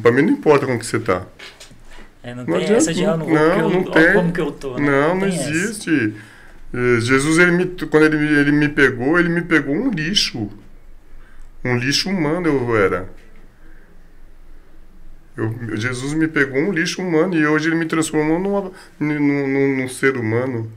[0.02, 1.26] Para mim não importa como que você está.
[2.24, 4.14] É, não, não tem essa de, ah, não, não, não tem.
[4.14, 4.78] como que eu tô.
[4.78, 4.90] Né?
[4.90, 6.14] Não, não, não existe.
[6.14, 6.32] Essa.
[7.02, 10.50] Jesus, ele me, quando ele, ele me pegou, ele me pegou um lixo.
[11.64, 13.10] Um lixo humano eu era.
[15.36, 19.78] Eu, Jesus me pegou um lixo humano e hoje ele me transformou numa, num, num,
[19.78, 20.72] num ser humano.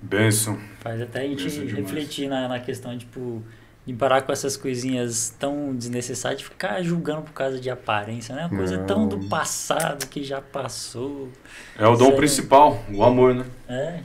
[0.00, 0.58] Benção.
[0.80, 3.42] Faz até a gente refletir na, na questão, tipo,
[3.86, 8.46] de parar com essas coisinhas tão desnecessárias, de ficar julgando por causa de aparência, né?
[8.46, 8.86] Uma coisa Não.
[8.86, 11.28] tão do passado que já passou.
[11.76, 12.16] É o dom Sério?
[12.16, 13.44] principal, o amor, né?
[13.68, 14.00] É.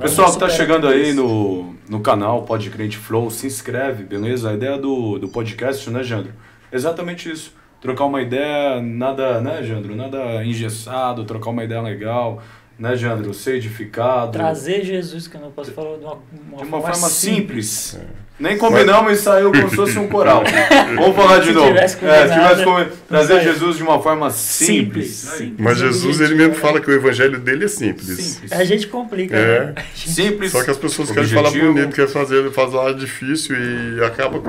[0.00, 4.50] Pessoal que tá chegando aí no, no canal Pode Crente Flow, se inscreve, beleza?
[4.50, 6.32] A ideia do, do podcast, né, Jandro?
[6.72, 7.52] Exatamente isso.
[7.80, 9.96] Trocar uma ideia, nada, né, Jandro?
[9.96, 12.42] Nada engessado, trocar uma ideia legal
[12.80, 13.34] né, Jandro?
[13.34, 14.32] Ser edificado.
[14.32, 17.66] Trazer Jesus, que eu não posso falar de uma, uma, de uma forma, forma, simples.
[17.68, 18.06] simples.
[18.16, 18.30] É.
[18.40, 19.18] Nem combinamos Mas...
[19.18, 20.42] e saiu como se fosse um coral.
[20.96, 21.68] Vamos falar de se novo.
[21.68, 22.96] Tivesse é, se tivesse com...
[23.06, 25.08] trazer Jesus de uma forma simples.
[25.08, 25.56] simples, simples.
[25.58, 28.06] Mas Jesus, ele mesmo fala que o evangelho dele é simples.
[28.18, 28.50] simples.
[28.50, 29.36] A gente complica.
[29.36, 29.66] É.
[29.66, 29.74] Né?
[29.94, 30.52] Simples.
[30.52, 31.42] Só que as pessoas objetivo.
[31.42, 34.42] querem falar bonito, querem fazer, falar difícil e acaba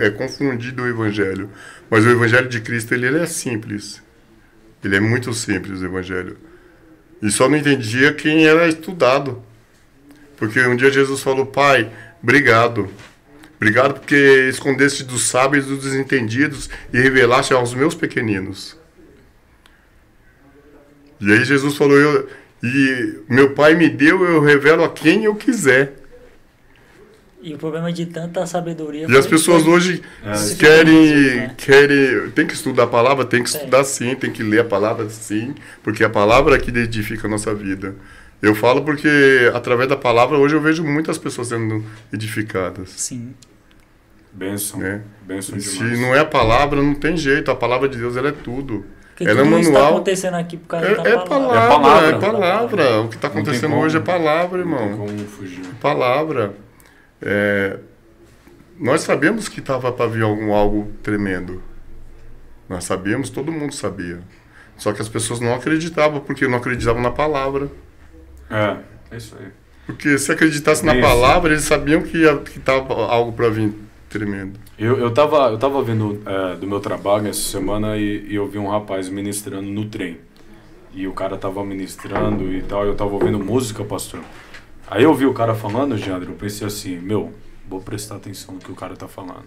[0.00, 1.50] é confundido o evangelho.
[1.90, 4.02] Mas o evangelho de Cristo, ele, ele é simples.
[4.82, 6.38] Ele é muito simples, o evangelho.
[7.22, 9.42] E só não entendia quem era estudado.
[10.36, 11.90] Porque um dia Jesus falou, Pai,
[12.22, 12.88] obrigado.
[13.56, 18.76] Obrigado porque escondeste dos sábios e dos desentendidos e revelaste aos meus pequeninos.
[21.18, 22.28] E aí Jesus falou, eu,
[22.62, 25.94] e meu pai me deu, eu revelo a quem eu quiser.
[27.46, 29.06] E o problema de tanta sabedoria.
[29.08, 29.72] E as pessoas foi...
[29.72, 30.54] hoje é.
[30.56, 31.54] querem, né?
[31.56, 32.28] querem.
[32.32, 33.58] Tem que estudar a palavra, tem que é.
[33.60, 37.30] estudar sim, tem que ler a palavra sim, porque a palavra é que edifica a
[37.30, 37.94] nossa vida.
[38.42, 39.08] Eu falo porque
[39.54, 42.90] através da palavra hoje eu vejo muitas pessoas sendo edificadas.
[42.90, 43.32] Sim.
[44.32, 44.80] Benção.
[44.80, 45.02] Né?
[45.22, 47.48] Benção Se não é a palavra, não tem jeito.
[47.48, 48.84] A palavra de Deus ela é tudo.
[49.10, 49.60] Porque ela é manual.
[49.60, 51.58] está acontecendo aqui por causa é, da é palavra.
[51.58, 53.00] É palavra, é palavra.
[53.02, 54.80] O que está acontecendo hoje é palavra, irmão.
[54.80, 55.64] Não tem como fugir.
[55.80, 56.65] Palavra.
[57.20, 57.78] É,
[58.78, 61.62] nós sabemos que estava para vir algum algo tremendo.
[62.68, 64.20] Nós sabíamos, todo mundo sabia.
[64.76, 67.70] Só que as pessoas não acreditavam, porque não acreditavam na palavra.
[68.50, 68.76] É,
[69.10, 69.46] é isso aí.
[69.86, 72.18] Porque se acreditasse na palavra, eles sabiam que
[72.56, 73.72] estava algo para vir
[74.08, 74.58] tremendo.
[74.78, 78.46] Eu, eu, tava, eu tava vendo é, do meu trabalho essa semana e, e, eu
[78.48, 80.18] vi um rapaz ministrando no trem.
[80.92, 84.20] E o cara tava ministrando e tal, eu tava ouvindo música, pastor.
[84.88, 87.32] Aí eu vi o cara falando, Jandro, eu pensei assim, meu,
[87.68, 89.44] vou prestar atenção no que o cara tá falando.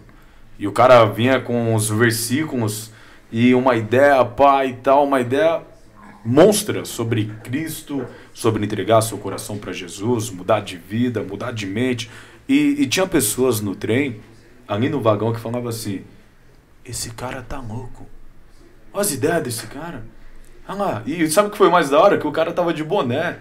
[0.58, 2.92] E o cara vinha com os versículos
[3.32, 5.62] e uma ideia, pá, e tal, uma ideia
[6.22, 12.10] monstra sobre Cristo, sobre entregar seu coração para Jesus, mudar de vida, mudar de mente.
[12.46, 14.20] E, e, tinha pessoas no trem,
[14.68, 16.02] ali no vagão, que falavam assim:
[16.84, 18.06] Esse cara tá louco.
[18.92, 20.04] Olha as ideias desse cara.
[20.68, 21.02] Olha lá.
[21.06, 22.18] E sabe o que foi mais da hora?
[22.18, 23.38] Que o cara tava de boné.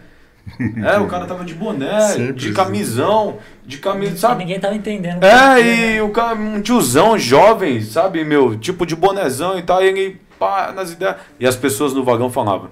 [0.83, 2.35] É, o cara tava de boné, Simples.
[2.35, 4.43] de camisão, de camisa, sabe?
[4.43, 5.23] Ninguém tava entendendo.
[5.23, 9.87] É, e o cara, um tiozão jovem, sabe, meu, tipo de bonezão e tal, e
[9.87, 11.15] ele, pá, nas ideias.
[11.39, 12.69] E as pessoas no vagão falavam: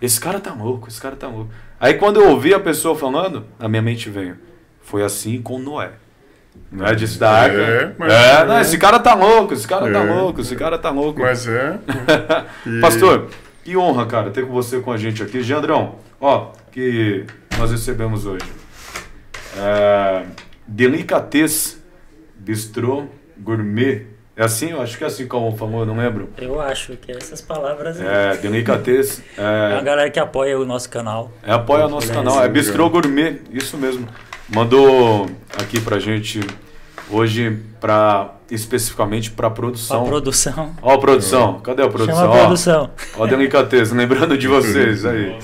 [0.00, 1.50] Esse cara tá louco, esse cara tá louco.
[1.80, 4.38] Aí quando eu ouvi a pessoa falando, a minha mente veio.
[4.80, 5.90] Foi assim com Noé.
[6.70, 7.56] Não é disso da arca?
[7.56, 8.44] É, mas é, é.
[8.44, 9.92] Não, esse cara tá louco, esse cara tá é.
[9.92, 11.20] tá louco, esse cara tá louco.
[11.20, 11.78] Mas é.
[12.66, 12.80] e...
[12.80, 13.28] Pastor,
[13.64, 15.42] que honra, cara, ter com você com a gente aqui.
[15.42, 17.24] Gendrão, ó, que
[17.58, 18.44] nós recebemos hoje.
[19.58, 20.24] É,
[20.66, 21.82] Delicatez
[22.36, 23.06] Bistrô
[23.38, 24.06] Gourmet.
[24.36, 24.70] É assim?
[24.70, 26.28] Eu acho que é assim como o famoso, não lembro.
[26.36, 27.98] Eu acho que é essas palavras.
[28.00, 29.22] É, Delicatez.
[29.38, 31.30] É, é a galera que apoia o nosso canal.
[31.42, 32.42] É, apoia o nosso canal.
[32.42, 34.06] É Bistrô Gourmet, isso mesmo.
[34.48, 35.26] Mandou
[35.58, 36.40] aqui pra gente
[37.10, 40.02] hoje para especificamente para produção.
[40.02, 40.76] Pra produção.
[40.82, 41.60] Ó, a produção.
[41.60, 42.14] Cadê a produção?
[42.14, 42.90] Chama a produção.
[43.16, 45.36] Ó, delicateza, lembrando de vocês aí.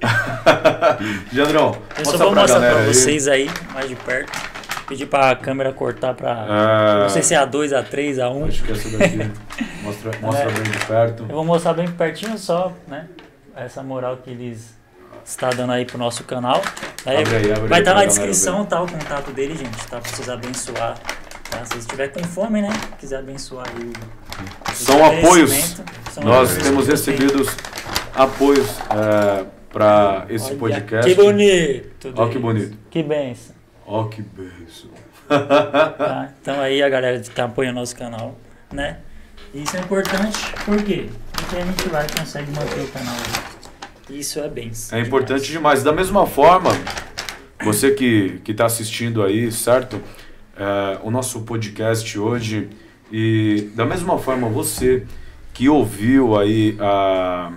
[1.32, 4.58] Jandrão, eu só vou mostrar para vocês aí, mais de perto.
[4.86, 6.30] Pedir para a câmera cortar para.
[6.30, 7.02] É...
[7.02, 8.48] Não sei se é A2, A3, A1.
[8.48, 9.18] Acho que é essa daqui.
[9.82, 10.52] mostra mostra é.
[10.52, 11.26] bem de perto.
[11.28, 13.06] Eu vou mostrar bem pertinho só, né?
[13.54, 14.78] Essa moral que eles
[15.24, 16.62] está dando aí pro nosso canal.
[17.04, 20.00] Aí abre aí, abre vai estar tá na descrição tá, o contato dele, gente, tá?
[20.00, 20.96] Pra vocês abençoar.
[21.50, 21.64] Tá?
[21.64, 22.70] Se estiver com fome, né?
[22.98, 23.92] Quiser abençoar aí
[24.74, 25.76] São apoios.
[26.12, 27.46] São Nós apoios temos recebido
[28.14, 31.08] apoios é, para esse Olha, podcast.
[31.08, 32.12] Que bonito!
[32.16, 32.78] Olha que bonito.
[32.90, 33.54] Que benção.
[33.86, 34.90] Olha que benção.
[35.28, 36.32] Tá?
[36.40, 38.38] Então aí a galera que tá apoiando nosso canal,
[38.72, 39.00] né?
[39.52, 41.06] Isso é importante, por quê?
[41.32, 43.14] Porque a gente vai consegue manter o canal.
[44.08, 44.70] Isso é bem.
[44.90, 45.82] É importante demais.
[45.82, 46.70] Da mesma forma,
[47.62, 50.00] você que está assistindo aí, certo?
[50.56, 52.70] É, o nosso podcast hoje.
[53.12, 55.06] E da mesma forma, você
[55.52, 57.52] que ouviu aí a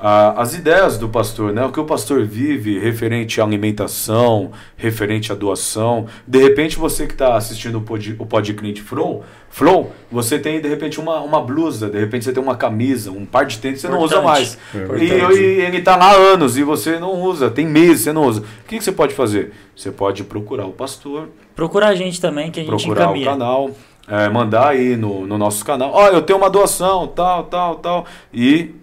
[0.00, 1.62] a, as ideias do pastor, né?
[1.64, 6.06] O que o pastor vive referente à alimentação, referente à doação.
[6.26, 10.58] De repente, você que está assistindo o Pod, o Pod Cliente Flow, Flow, você tem
[10.58, 13.80] de repente uma, uma blusa, de repente você tem uma camisa, um par de tênis,
[13.80, 14.10] você Importante.
[14.10, 14.58] não usa mais.
[14.74, 14.98] É.
[14.98, 18.24] E, e, ele está lá há anos e você não usa, tem meses você não
[18.24, 18.40] usa.
[18.40, 19.52] O que, que você pode fazer?
[19.76, 21.28] Você pode procurar o pastor.
[21.54, 23.28] Procurar a gente também, que a gente Procurar encaminha.
[23.28, 23.70] o canal.
[24.08, 27.76] É, mandar aí no, no nosso canal, ó, oh, eu tenho uma doação, tal, tal,
[27.76, 28.74] tal, e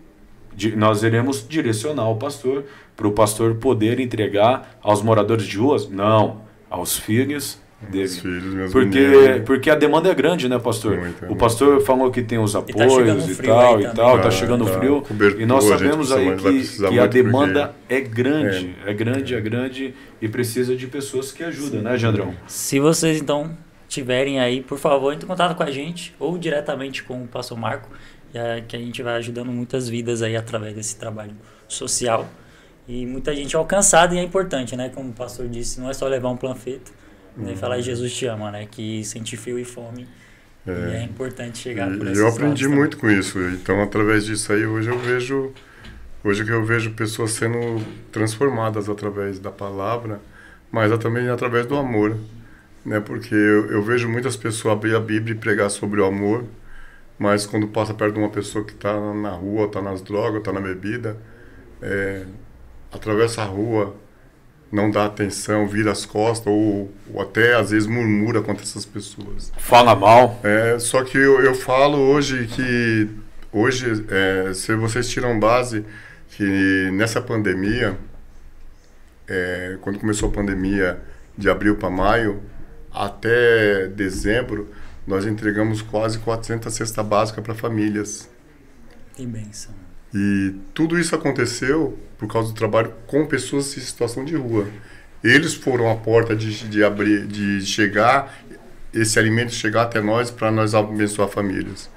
[0.75, 5.89] nós iremos direcionar o pastor para o pastor poder entregar aos moradores de ruas?
[5.89, 8.05] Não, aos filhos dele.
[8.05, 10.97] Os filhos, porque, porque a demanda é grande, né, pastor?
[10.97, 11.85] Muito, o pastor muito.
[11.85, 14.71] falou que tem os tá apoios e, tá e tal, e tal, está chegando tá.
[14.71, 15.03] frio.
[15.37, 17.93] E nós sabemos aí que, que a demanda porque...
[17.93, 18.91] é grande, é.
[18.91, 21.85] é grande, é grande e precisa de pessoas que ajudam, Sim.
[21.85, 22.33] né, Jandrão?
[22.47, 23.55] Se vocês então
[23.87, 27.57] tiverem aí, por favor, entre em contato com a gente ou diretamente com o pastor
[27.57, 27.89] Marco
[28.67, 31.33] que a gente vai ajudando muitas vidas aí através desse trabalho
[31.67, 32.29] social.
[32.87, 34.89] E muita gente é alcançada e é importante, né?
[34.89, 36.91] Como o pastor disse, não é só levar um panfleto
[37.35, 37.53] né?
[37.53, 38.65] e falar Jesus te ama, né?
[38.69, 40.07] Que sentir frio e fome.
[40.65, 43.39] É, e é importante chegar e, por Eu aprendi muito com isso.
[43.39, 45.53] Então, através disso aí, hoje eu vejo
[46.23, 47.81] hoje que eu vejo pessoas sendo
[48.11, 50.19] transformadas através da palavra,
[50.69, 52.17] mas também através do amor,
[52.85, 52.99] né?
[52.99, 56.43] Porque eu, eu vejo muitas pessoas abrir a Bíblia e pregar sobre o amor,
[57.17, 60.51] mas quando passa perto de uma pessoa que está na rua, está nas drogas, está
[60.51, 61.17] na bebida,
[61.81, 62.25] é,
[62.91, 63.95] atravessa a rua,
[64.71, 69.51] não dá atenção, vira as costas ou, ou, até às vezes murmura contra essas pessoas.
[69.57, 70.39] Fala mal.
[70.43, 73.09] É, só que eu, eu falo hoje que
[73.51, 75.85] hoje é, se vocês tiram base
[76.31, 77.97] que nessa pandemia,
[79.27, 80.99] é, quando começou a pandemia
[81.37, 82.41] de abril para maio
[82.91, 84.69] até dezembro
[85.07, 88.29] nós entregamos quase 400 cestas básicas para famílias.
[89.15, 89.73] Que benção.
[90.13, 94.67] E tudo isso aconteceu por causa do trabalho com pessoas em situação de rua.
[95.23, 98.37] Eles foram a porta de, de abrir, de chegar,
[98.93, 101.89] esse alimento chegar até nós para nós abençoar famílias.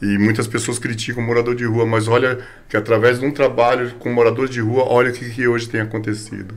[0.00, 3.94] E muitas pessoas criticam o morador de rua, mas olha que através de um trabalho
[3.96, 6.56] com moradores de rua, olha o que, que hoje tem acontecido.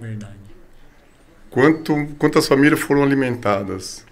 [0.00, 0.36] Verdade.
[1.50, 4.06] Quanto, quantas famílias foram alimentadas?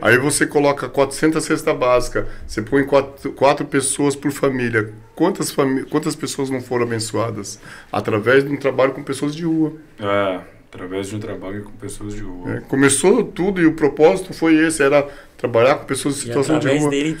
[0.00, 4.92] Aí você coloca 400 cesta básica, você põe quatro, quatro pessoas por família.
[5.14, 5.54] Quantas,
[5.90, 7.60] quantas pessoas não foram abençoadas?
[7.92, 9.74] Através de um trabalho com pessoas de rua.
[9.98, 10.40] É,
[10.72, 12.56] através de um trabalho com pessoas de rua.
[12.56, 16.68] É, começou tudo e o propósito foi esse, era trabalhar com pessoas em situação de
[16.78, 16.90] rua.
[16.90, 17.18] Dele,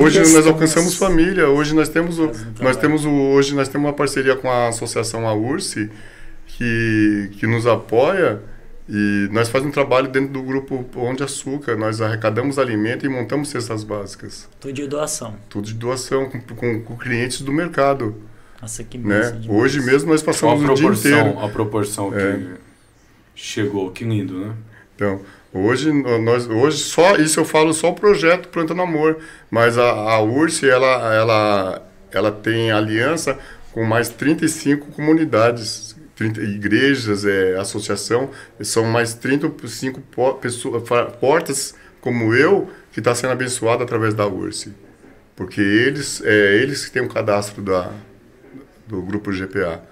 [0.00, 0.98] hoje nós alcançamos as...
[0.98, 4.68] família, hoje nós temos, o, nós temos o, hoje nós temos uma parceria com a
[4.68, 5.90] associação AURSE
[6.46, 8.40] que, que nos apoia
[8.88, 11.76] e nós fazemos um trabalho dentro do grupo Pão de Açúcar.
[11.76, 14.48] Nós arrecadamos alimento e montamos cestas básicas.
[14.60, 15.34] Tudo de doação.
[15.48, 18.14] Tudo de doação, com, com, com clientes do mercado.
[18.62, 19.40] Nossa, que né?
[19.48, 21.38] Hoje mesmo nós passamos o dia inteiro.
[21.40, 22.32] A proporção é.
[22.32, 22.48] que
[23.34, 24.54] chegou, que lindo, né?
[24.94, 25.20] Então,
[25.52, 29.18] hoje, nós, hoje só isso eu falo só o projeto Plantando Amor.
[29.50, 31.82] Mas a, a URSS, ela, ela,
[32.12, 33.36] ela tem aliança
[33.72, 35.85] com mais 35 comunidades
[36.16, 40.00] 30 igrejas, é, associação, são mais 35
[40.40, 40.82] pessoas,
[41.20, 44.74] portas como eu que está sendo abençoado através da URSE.
[45.36, 47.92] Porque eles, é, eles que têm o cadastro da,
[48.86, 49.82] do grupo GPA.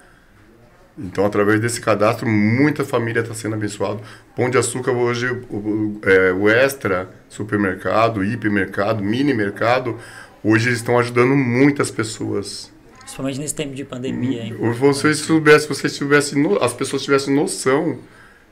[0.96, 4.00] Então, através desse cadastro, muita família está sendo abençoada.
[4.34, 9.98] Pão de Açúcar hoje, o, é, o Extra, supermercado, hipermercado, mini mercado,
[10.42, 12.72] hoje eles estão ajudando muitas pessoas.
[13.04, 14.44] Principalmente nesse tempo de pandemia.
[14.44, 14.56] Hein?
[14.78, 17.98] Vocês soubessem, vocês tivessem, as pessoas tivessem noção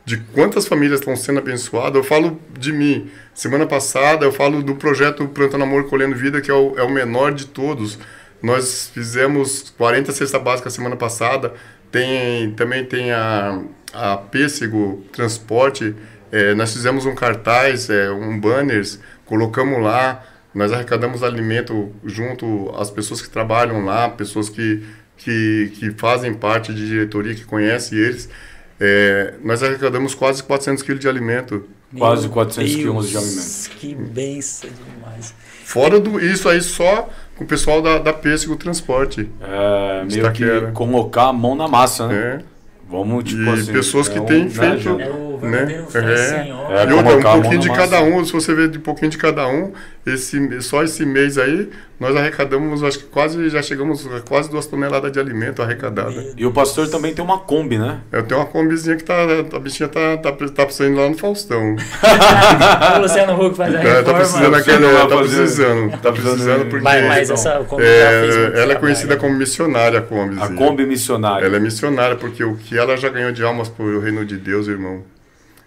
[0.04, 1.94] de quantas famílias estão sendo abençoadas.
[1.94, 3.10] Eu falo de mim.
[3.34, 6.90] Semana passada eu falo do projeto Plantando Amor Colhendo Vida, que é o, é o
[6.90, 7.98] menor de todos.
[8.42, 11.54] Nós fizemos 40 cesta básica semana passada.
[11.90, 15.94] Tem, também tem a, a Pêssego Transporte.
[16.30, 20.22] É, nós fizemos um cartaz, é, um banners, colocamos lá.
[20.54, 24.82] Nós arrecadamos alimento junto às pessoas que trabalham lá, pessoas que,
[25.16, 28.28] que, que fazem parte de diretoria, que conhecem eles.
[28.78, 31.64] É, nós arrecadamos quase 400 quilos de alimento.
[31.96, 33.70] Quase 400 quilos de alimento.
[33.78, 35.34] Que benção demais.
[35.64, 39.28] Fora do, isso aí só com o pessoal da, da Pêssego Transporte.
[39.40, 42.40] É, meio que colocar a mão na massa, né?
[42.48, 42.52] É.
[42.90, 45.00] Vamos, tipo e assim, pessoas que é têm um, feito.
[45.00, 45.10] É
[45.42, 45.84] o né?
[45.94, 46.82] É.
[46.82, 49.18] É, e outra, um pouquinho de cada um, se você ver de um pouquinho de
[49.18, 49.72] cada um,
[50.06, 51.70] esse, só esse mês aí,
[52.02, 56.32] nós arrecadamos, acho que quase, já chegamos a quase duas toneladas de alimento arrecadada.
[56.36, 58.00] E o pastor também tem uma Kombi, né?
[58.10, 59.14] Eu tenho uma Kombizinha que tá,
[59.54, 61.76] a bichinha tá, tá, tá precisando lá no Faustão.
[62.96, 63.98] o Luciano Huck faz a reforma.
[63.98, 66.82] É, tá precisando aquele, tá precisando, tá precisando porque...
[66.82, 70.44] Mas, mas essa Kombi é, ela é conhecida como missionária, a Kombizinha.
[70.44, 71.46] A Kombi missionária.
[71.46, 74.66] Ela é missionária, porque o que ela já ganhou de almas pro reino de Deus,
[74.66, 75.04] irmão.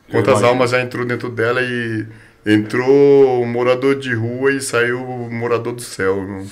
[0.10, 2.06] Quantas almas já entrou dentro dela e
[2.46, 6.46] entrou um morador de rua e saiu um morador do céu, irmão.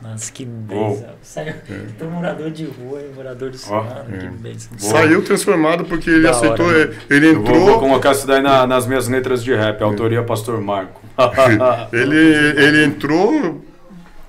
[0.00, 1.08] Nossa, que benção.
[1.08, 1.16] Oh.
[1.22, 1.62] Saiu é.
[1.88, 3.86] Então, morador de rua e morador do céu.
[3.86, 4.18] Oh.
[4.18, 4.78] que benção.
[4.78, 6.96] Saiu transformado porque ele da aceitou, hora, né?
[7.08, 7.54] ele entrou...
[7.54, 11.00] Eu vou, vou colocar isso daí na, nas minhas letras de rap, autoria Pastor Marco.
[11.92, 13.64] ele, ele entrou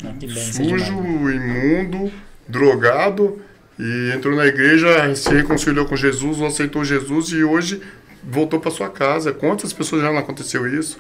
[0.04, 0.14] ah,
[0.54, 0.94] sujo,
[1.30, 2.12] imundo,
[2.48, 3.42] drogado
[3.78, 7.82] e entrou na igreja, se reconciliou com Jesus, aceitou Jesus e hoje
[8.28, 9.32] voltou para sua casa.
[9.32, 11.00] Quantas pessoas já não aconteceu isso?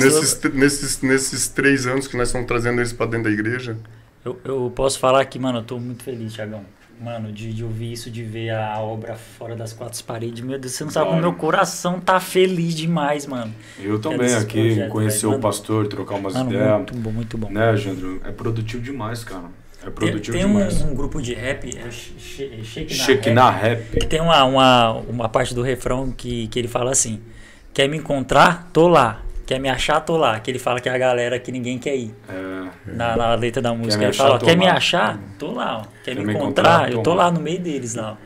[0.00, 3.76] Nesses, nesses, nesses três anos que nós estamos trazendo eles para dentro da igreja.
[4.24, 6.64] Eu, eu posso falar que, mano, eu tô muito feliz, Tiagão.
[7.00, 10.42] Mano, de, de, ouvir isso, de ver a obra fora das quatro paredes.
[10.42, 13.54] Meu Deus, você não sabe como meu coração tá feliz demais, mano.
[13.78, 16.76] Eu também é aqui, projeto, conhecer o pastor, trocar umas mano, ideias.
[16.76, 17.50] Muito bom, muito bom.
[17.50, 18.22] Né, Jandro?
[18.24, 19.44] É produtivo demais, cara.
[19.86, 20.78] É produtivo tem, demais.
[20.78, 24.00] Tem um, um, grupo de rap, é Shake, Shake na Rap, rap.
[24.00, 27.20] Que tem uma, uma, uma parte do refrão que, que ele fala assim:
[27.72, 28.68] Quer me encontrar?
[28.72, 29.22] Tô lá.
[29.46, 30.00] Quer me achar?
[30.00, 30.40] Tô lá.
[30.40, 32.12] Que ele fala que é a galera que ninguém quer ir.
[32.28, 33.98] É, na, na letra da música.
[33.98, 34.56] Quer ele fala: Quer lá.
[34.56, 35.20] me achar?
[35.38, 35.78] Tô lá.
[35.78, 35.82] Ó.
[36.02, 36.92] Quer, quer me encontrar?
[36.92, 38.18] eu tô lá no meio deles lá.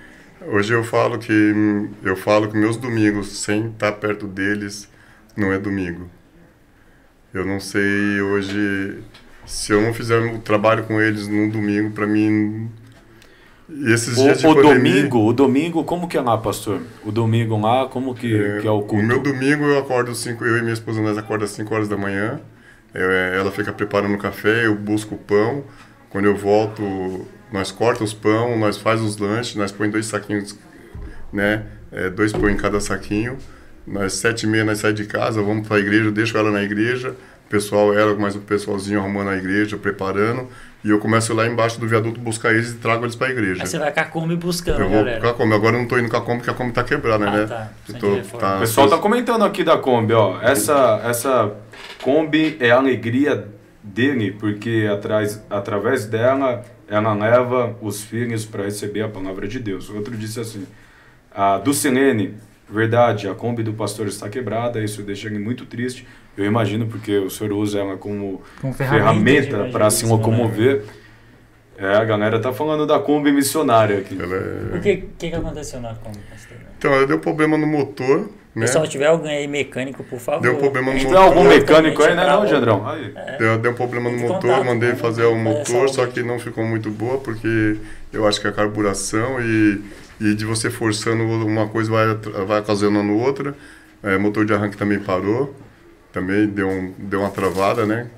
[0.46, 4.88] Hoje eu falo que eu falo que meus domingos sem estar perto deles
[5.36, 6.08] não é domingo.
[7.34, 9.02] Eu não sei hoje
[9.51, 12.70] se eu não fizer o trabalho com eles num domingo, para mim.
[13.84, 16.80] Esses o, dias de o pandemia, domingo, o domingo, como que é lá, pastor?
[17.05, 19.05] O domingo lá, como que é, que é o culto?
[19.05, 21.88] O meu domingo eu acordo cinco, eu e minha esposa nós acordamos às 5 horas
[21.88, 22.40] da manhã.
[22.94, 25.64] Eu, é, ela fica preparando o café, eu busco o pão.
[26.11, 30.57] Quando eu volto, nós cortamos os pão, nós faz os lanches, nós põe dois saquinhos,
[31.32, 31.64] né?
[31.90, 33.36] É, dois pão em cada saquinho.
[33.84, 36.62] Nós sete e meia nós saímos de casa, vamos para a igreja, deixo ela na
[36.62, 37.16] igreja
[37.51, 40.48] pessoal, ela mais um pessoalzinho arrumando a igreja, preparando.
[40.82, 43.62] E eu começo lá embaixo do viaduto buscar eles e trago eles para a igreja.
[43.62, 45.55] Aí você vai com a Kombi buscando, Eu vou com a Kombi.
[45.55, 47.46] Agora eu não estou indo com a Kombi porque a Kombi está quebrada, ah, né?
[47.46, 47.70] Tá.
[47.98, 50.40] Tô, tá o pessoal está comentando aqui da Kombi, ó.
[50.40, 51.53] Essa, essa
[52.01, 53.48] Kombi é a alegria
[53.82, 59.90] dele, porque atrás, através dela ela leva os filhos para receber a palavra de Deus.
[59.90, 60.66] Outro disse assim:
[61.34, 62.36] a do Silene,
[62.70, 66.06] verdade, a Kombi do pastor está quebrada, isso deixa ele muito triste.
[66.36, 70.84] Eu imagino porque o senhor usa ela como, como ferramenta, para se locomover.
[71.76, 74.18] É, a galera tá falando da Kombi missionária aqui.
[74.20, 74.76] É...
[74.76, 76.56] O que, que, que aconteceu na Kombi, pastor?
[76.78, 78.28] Então, deu problema no motor.
[78.54, 78.66] Né?
[78.66, 80.42] Se tiver alguém aí mecânico, por favor.
[80.42, 81.00] Deu problema no motor.
[81.00, 82.88] Se tiver algum mecânico aí, né, não, Gendrão?
[82.88, 83.12] Aí.
[83.14, 83.38] É.
[83.38, 84.94] Deu, deu problema no motor, contato, mandei né?
[84.96, 87.76] fazer o motor, só que não ficou muito boa, porque
[88.12, 89.80] eu acho que a carburação e,
[90.20, 92.14] e de você forçando uma coisa vai,
[92.46, 93.54] vai ocasionando outra.
[94.02, 95.54] É, motor de arranque também parou,
[96.12, 98.08] também deu, um, deu uma travada, né?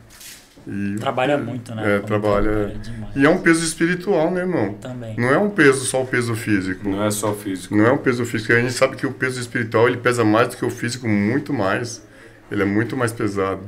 [0.67, 1.97] E, trabalha muito, né?
[1.97, 2.75] É, trabalha.
[3.17, 4.75] E é um peso espiritual, né, irmão?
[4.75, 5.17] Também.
[5.17, 6.89] Não é um peso só o peso físico.
[6.89, 7.77] Não é só físico.
[7.77, 8.53] Não é um peso físico.
[8.53, 11.53] A gente sabe que o peso espiritual ele pesa mais do que o físico, muito
[11.53, 12.07] mais.
[12.51, 13.63] Ele é muito mais pesado.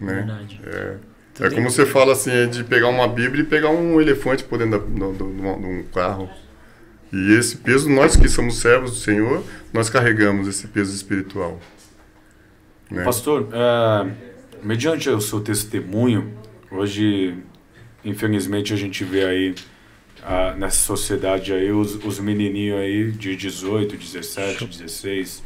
[0.00, 0.14] Né?
[0.14, 0.60] Verdade.
[0.66, 0.96] É,
[1.40, 4.58] é como você fala assim, é de pegar uma Bíblia e pegar um elefante por
[4.58, 6.28] dentro de um carro.
[7.12, 11.60] E esse peso, nós que somos servos do Senhor, nós carregamos esse peso espiritual.
[12.90, 13.04] Né?
[13.04, 14.32] Pastor, é
[14.62, 16.32] mediante o seu testemunho,
[16.70, 17.36] hoje,
[18.04, 19.54] infelizmente, a gente vê aí
[20.22, 25.42] ah, nessa sociedade aí os, os menininhos aí de 18, 17, 16,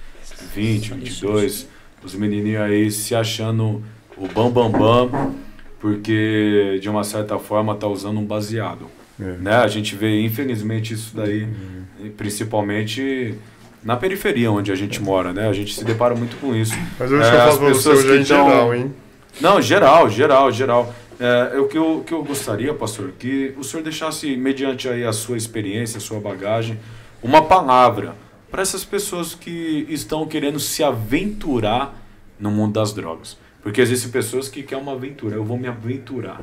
[0.55, 1.69] 20, 22,
[2.05, 3.83] os menininhos aí se achando
[4.17, 5.35] o bam bam bam,
[5.81, 8.87] porque de uma certa forma tá usando um baseado.
[9.21, 9.25] É.
[9.25, 9.57] Né?
[9.57, 12.11] A gente vê, infelizmente, isso daí, uhum.
[12.17, 13.35] principalmente
[13.83, 15.49] na periferia onde a gente mora, né?
[15.49, 16.75] A gente se depara muito com isso.
[16.99, 18.95] Mas eu é, que eu falo pra você hoje é em geral, hein?
[19.41, 20.95] Não, geral, geral, geral.
[21.19, 25.13] É, o que eu, que eu gostaria, pastor, que o senhor deixasse, mediante aí a
[25.13, 26.79] sua experiência, a sua bagagem,
[27.23, 28.15] uma palavra
[28.51, 31.97] para essas pessoas que estão querendo se aventurar
[32.39, 33.39] no mundo das drogas.
[33.67, 36.41] Porque existem pessoas que querem uma aventura, eu vou me aventurar.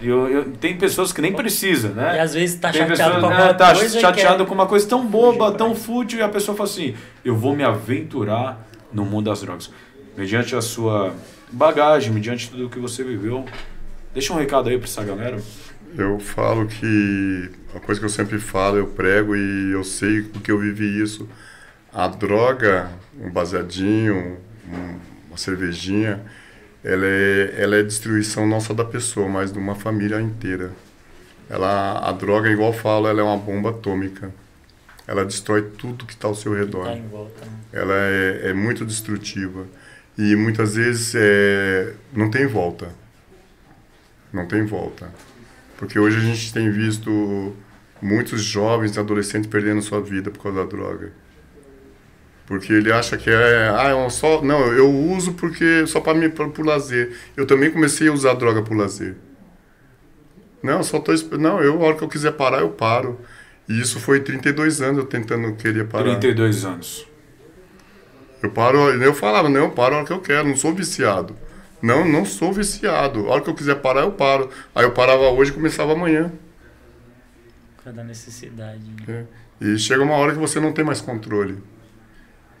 [0.00, 2.14] Eu, eu, tem pessoas que nem precisa, né?
[2.14, 4.00] E às vezes está chateado pessoas, com alguma é, tá coisa.
[4.00, 6.94] chateado com uma coisa tão boba, tão fútil, e a pessoa fala assim:
[7.24, 9.72] eu vou me aventurar no mundo das drogas.
[10.16, 11.12] Mediante a sua
[11.50, 13.44] bagagem, mediante tudo que você viveu.
[14.14, 15.42] Deixa um recado aí para essa galera.
[15.98, 20.52] Eu falo que a coisa que eu sempre falo, eu prego e eu sei porque
[20.52, 21.28] eu vivi isso.
[21.92, 24.38] A droga, um baseadinho,
[24.72, 24.98] um,
[25.30, 26.20] uma cervejinha,
[26.82, 30.70] ela é, ela é destruição não só da pessoa, mas de uma família inteira.
[31.48, 34.32] Ela, a droga, igual eu falo, ela é uma bomba atômica.
[35.06, 36.84] Ela destrói tudo que está ao seu redor.
[36.84, 37.52] Tá volta, né?
[37.72, 39.66] Ela é, é muito destrutiva.
[40.16, 42.88] E muitas vezes é, não tem volta.
[44.32, 45.10] Não tem volta.
[45.76, 47.56] Porque hoje a gente tem visto
[48.00, 51.12] muitos jovens e adolescentes perdendo sua vida por causa da droga.
[52.50, 56.28] Porque ele acha que é, ah, eu só, não, eu uso porque só para mim
[56.28, 57.16] por lazer.
[57.36, 59.14] Eu também comecei a usar droga por lazer.
[60.60, 63.20] Não, só tô não, eu a hora que eu quiser parar, eu paro.
[63.68, 66.18] E isso foi 32 anos eu tentando querer parar.
[66.18, 67.06] 32 anos.
[68.42, 71.36] Eu paro, eu falava, não, eu paro a hora que eu quero, não sou viciado.
[71.80, 73.28] Não, não sou viciado.
[73.28, 74.50] A hora que eu quiser parar, eu paro.
[74.74, 76.32] Aí eu parava hoje e começava amanhã.
[77.84, 78.82] Cada necessidade.
[79.06, 79.24] Né?
[79.60, 79.64] É.
[79.64, 81.62] E chega uma hora que você não tem mais controle.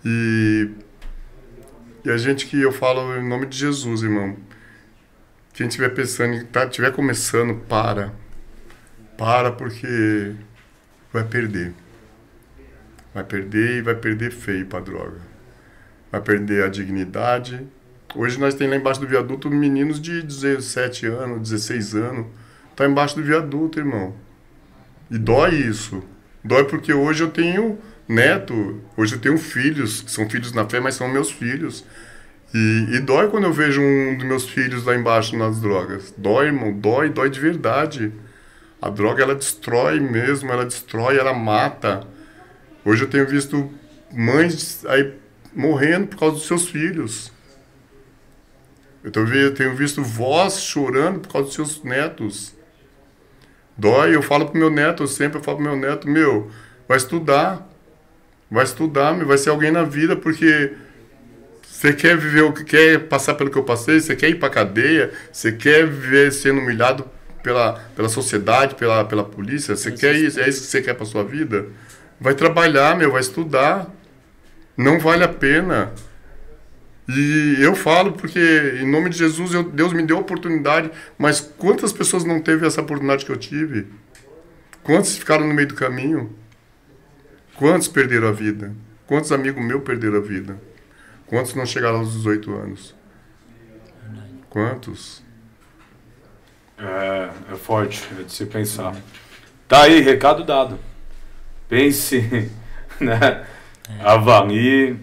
[0.04, 0.70] E,
[2.04, 4.36] e a gente que eu falo em nome de Jesus, irmão.
[5.52, 8.12] Quem estiver pensando, tá, estiver começando, para.
[9.18, 10.32] Para porque
[11.12, 11.72] vai perder.
[13.14, 15.30] Vai perder e vai perder feio para droga
[16.10, 17.66] vai perder a dignidade.
[18.14, 22.26] Hoje nós temos lá embaixo do viaduto meninos de 17 anos, 16 anos.
[22.74, 24.14] Tá embaixo do viaduto, irmão.
[25.10, 26.02] E dói isso.
[26.42, 27.78] Dói porque hoje eu tenho
[28.10, 31.84] neto, hoje eu tenho filhos, são filhos na fé, mas são meus filhos.
[32.52, 36.12] E, e dói quando eu vejo um dos meus filhos lá embaixo nas drogas.
[36.16, 38.12] Dói, irmão, dói, dói de verdade.
[38.82, 42.04] A droga, ela destrói mesmo, ela destrói, ela mata.
[42.84, 43.70] Hoje eu tenho visto
[44.12, 45.14] mães aí
[45.54, 47.32] morrendo por causa dos seus filhos.
[49.04, 52.54] Eu tenho visto vós chorando por causa dos seus netos.
[53.76, 56.50] Dói, eu falo pro meu neto, eu sempre falo pro meu neto, meu,
[56.88, 57.69] vai estudar.
[58.50, 60.72] Vai estudar, meu, vai ser alguém na vida, porque
[61.62, 64.50] você quer viver o que quer passar pelo que eu passei, você quer ir pra
[64.50, 67.08] cadeia, você quer viver sendo humilhado
[67.42, 71.06] pela, pela sociedade, pela, pela polícia, você quer isso, é isso que você quer pra
[71.06, 71.66] sua vida?
[72.20, 73.88] Vai trabalhar, meu, vai estudar.
[74.76, 75.92] Não vale a pena.
[77.08, 81.40] E eu falo porque, em nome de Jesus, eu, Deus me deu a oportunidade, mas
[81.40, 83.86] quantas pessoas não teve essa oportunidade que eu tive?
[84.82, 86.30] Quantos ficaram no meio do caminho?
[87.60, 88.72] Quantos perderam a vida?
[89.06, 90.58] Quantos amigos meus perderam a vida?
[91.26, 92.94] Quantos não chegaram aos 18 anos?
[94.48, 95.22] Quantos?
[96.78, 98.96] É, é forte, é de se pensar.
[99.68, 100.78] Tá aí, recado dado.
[101.68, 102.50] Pense,
[102.98, 103.44] né?
[103.90, 104.04] É.
[104.04, 104.96] Avalie,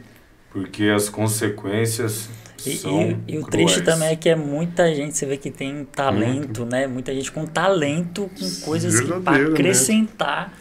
[0.50, 2.28] porque as consequências
[2.66, 5.86] e, e, e, o triste também é que é muita gente, você vê que tem
[5.86, 6.66] talento, Muito.
[6.66, 6.88] né?
[6.88, 10.52] Muita gente com talento, com coisas para acrescentar,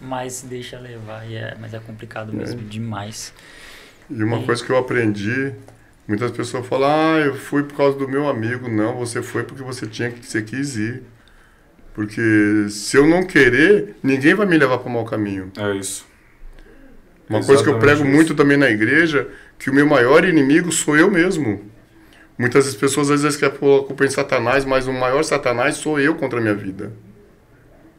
[0.00, 1.28] mas deixa levar.
[1.28, 2.64] E é, mas é complicado mesmo, é.
[2.64, 3.32] demais.
[4.10, 4.44] E uma e...
[4.44, 5.52] coisa que eu aprendi,
[6.06, 8.68] muitas pessoas falam, ah, eu fui por causa do meu amigo.
[8.68, 11.02] Não, você foi porque você tinha que você quis ir.
[11.94, 15.50] Porque se eu não querer, ninguém vai me levar para o mau caminho.
[15.56, 16.06] É isso.
[17.28, 18.10] Uma Exatamente coisa que eu prego isso.
[18.10, 19.28] muito também na igreja
[19.58, 21.64] que o meu maior inimigo sou eu mesmo.
[22.38, 25.98] Muitas pessoas às vezes querem pôr a culpa em Satanás, mas o maior Satanás sou
[25.98, 26.92] eu contra a minha vida.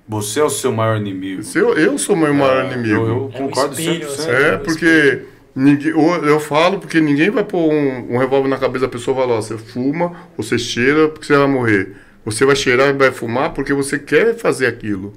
[0.08, 1.42] Você é o seu maior inimigo.
[1.54, 2.96] Eu, eu sou o meu maior é, inimigo.
[2.96, 4.30] Eu, eu concordo é espelho, 100%.
[4.30, 8.92] É, porque ninguém, eu falo porque ninguém vai pôr um, um revólver na cabeça da
[8.92, 11.96] pessoa e falar, ó, você fuma, você cheira porque você vai morrer.
[12.24, 15.14] Você vai cheirar e vai fumar porque você quer fazer aquilo.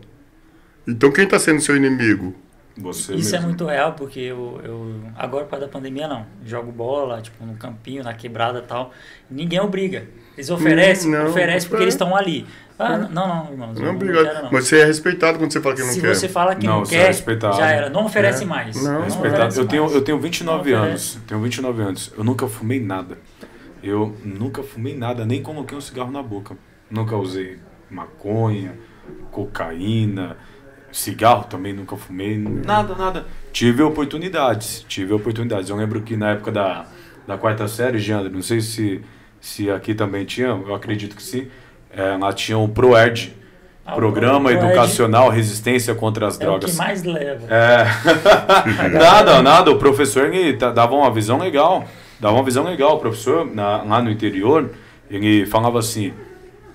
[0.87, 2.35] Então quem está sendo seu inimigo?
[2.77, 3.37] Você Isso é mesmo.
[3.37, 7.55] é muito real, porque eu, eu agora para da pandemia não, jogo bola, tipo, no
[7.55, 8.93] campinho, na quebrada tal.
[9.31, 10.07] Ninguém obriga.
[10.41, 12.47] Eles oferecem, não, oferecem porque eles estão ali.
[12.79, 13.73] Ah, não, não, irmão.
[13.75, 14.25] Não, obrigado.
[14.25, 14.53] Não, não.
[14.53, 16.15] Mas você é respeitado quando você fala que não Se quer.
[16.15, 17.91] Se você fala que não, não quer, é já era.
[17.91, 18.47] Não oferece é.
[18.47, 18.83] mais.
[18.83, 19.55] Não, respeitado.
[19.55, 21.19] eu, tenho, eu tenho 29 anos.
[21.27, 22.13] Tenho 29 anos.
[22.17, 23.19] Eu nunca fumei nada.
[23.83, 26.57] Eu nunca fumei nada, nem coloquei um cigarro na boca.
[26.91, 27.59] Nunca usei
[27.91, 28.79] maconha,
[29.31, 30.37] cocaína,
[30.93, 33.27] Cigarro também nunca fumei, nada, nada.
[33.53, 35.71] Tive oportunidades, tive oportunidades.
[35.71, 36.87] Eu lembro que na época da,
[37.27, 39.01] da quarta série, Jandro, não sei se,
[39.41, 41.49] se aqui também tinha, eu acredito que sim,
[41.91, 43.33] é, lá tinha o ProERD,
[43.85, 46.71] ah, Programa Educacional Resistência contra as é Drogas.
[46.71, 47.47] É o que mais leva.
[47.53, 47.87] É.
[48.97, 49.71] nada, nada.
[49.71, 51.85] O professor ele dava uma visão legal.
[52.21, 52.97] Dava uma visão legal.
[52.97, 54.71] O professor, na, lá no interior,
[55.11, 56.13] ele falava assim: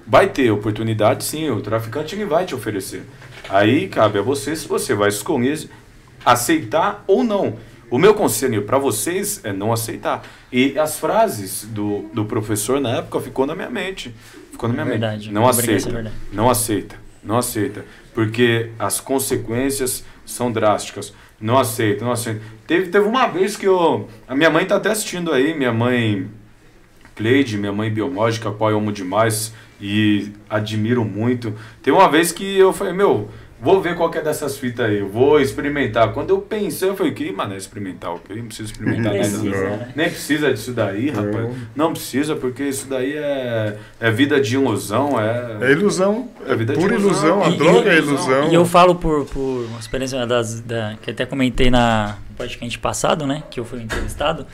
[0.05, 3.03] vai ter oportunidade sim, o traficante ele vai te oferecer.
[3.49, 5.69] Aí cabe a você se você vai escolher
[6.25, 7.53] aceitar ou não.
[7.89, 10.23] O meu conselho para vocês é não aceitar.
[10.51, 14.13] E as frases do, do professor na época ficou na minha mente.
[14.51, 15.33] Ficou na minha é verdade, mente.
[15.33, 16.13] Não aceita.
[16.31, 16.95] Não aceita.
[17.23, 17.85] Não aceita.
[18.13, 21.13] Porque as consequências são drásticas.
[21.39, 22.41] Não aceita, não aceita.
[22.65, 24.07] Teve, teve uma vez que eu.
[24.27, 26.29] A minha mãe tá até assistindo aí, minha mãe
[27.15, 31.53] Cleide, minha mãe biológica, a qual eu amo demais e admiro muito.
[31.81, 33.29] Tem uma vez que eu falei, meu,
[33.65, 36.13] vou ver qual é dessas fitas aí, eu vou experimentar.
[36.13, 38.35] Quando eu pensei, eu falei, que, mano, é experimentar o quê?
[38.35, 39.39] Não precisa experimentar Nem nada.
[39.39, 39.93] Precisa, né?
[39.95, 41.55] Nem precisa disso daí, rapaz.
[41.75, 45.57] Não precisa, porque isso daí é, é vida de ilusão, é...
[45.61, 47.43] É ilusão, é vida pura de ilusão, ilusão.
[47.43, 48.51] a e, droga é ilusão.
[48.51, 53.41] E eu falo por, por experiência das, da, que até comentei na podcast passado, né,
[53.49, 54.45] que eu fui entrevistado,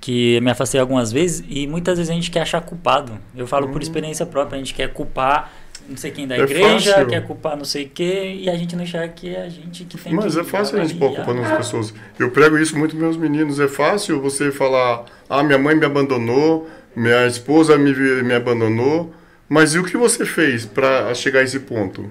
[0.00, 3.12] que me afastei algumas vezes e muitas vezes a gente quer achar culpado.
[3.36, 3.82] Eu falo por hum.
[3.82, 5.52] experiência própria, a gente quer culpar
[5.88, 7.06] não sei quem da é igreja, fácil.
[7.06, 9.84] quer culpar não sei o quê, e a gente não enxerga que é a gente
[9.84, 11.94] que tem Mas que é fácil a gente pôr culpa nas pessoas.
[12.18, 13.60] Eu prego isso muito meus meninos.
[13.60, 19.14] É fácil você falar, ah, minha mãe me abandonou, minha esposa me, me abandonou,
[19.48, 22.10] mas e o que você fez para chegar a esse ponto?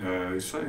[0.00, 0.66] É isso aí.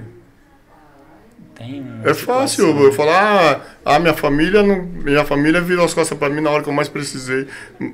[1.58, 6.18] Tem é fácil eu falar, ah, a minha família não, minha família virou as costas
[6.18, 7.48] para mim na hora que eu mais precisei.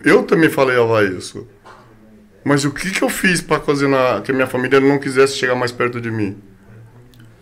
[0.03, 0.75] Eu também falei
[1.17, 1.47] isso.
[2.43, 5.55] Mas o que, que eu fiz para ocasionar que a minha família não quisesse chegar
[5.55, 6.37] mais perto de mim?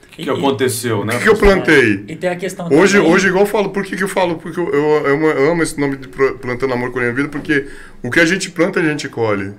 [0.06, 1.16] O que, que aconteceu, né?
[1.16, 2.04] O que, que eu plantei?
[2.08, 3.12] E tem a questão hoje, também...
[3.12, 4.36] hoje, igual eu falo, por que, que eu falo?
[4.36, 7.68] Porque eu, eu, eu amo esse nome de plantando amor com a minha vida, porque
[8.04, 9.54] o que a gente planta, a gente colhe.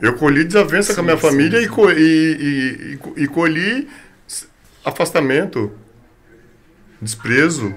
[0.00, 1.68] Eu colhi desavença sim, com a minha sim, família sim.
[1.96, 3.88] E, e, e, e colhi
[4.84, 5.72] afastamento,
[7.00, 7.74] desprezo.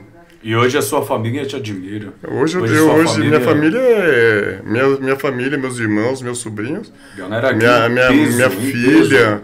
[0.47, 2.13] E hoje a sua família te admira.
[2.25, 3.29] Hoje, hoje, eu, hoje família...
[3.31, 4.61] minha família é.
[4.63, 6.89] Minha, minha família, meus irmãos, meus sobrinhos.
[7.17, 9.41] Galera minha, minha, peso, minha filha.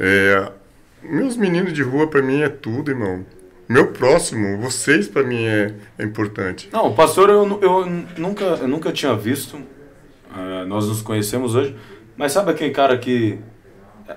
[0.00, 0.50] É,
[1.02, 3.26] meus meninos de rua, para mim, é tudo, irmão.
[3.68, 6.70] Meu próximo, vocês, para mim, é, é importante.
[6.72, 7.86] Não, o pastor, eu, eu,
[8.16, 9.54] nunca, eu nunca tinha visto.
[9.54, 11.76] Uh, nós nos conhecemos hoje.
[12.16, 13.38] Mas sabe aquele cara que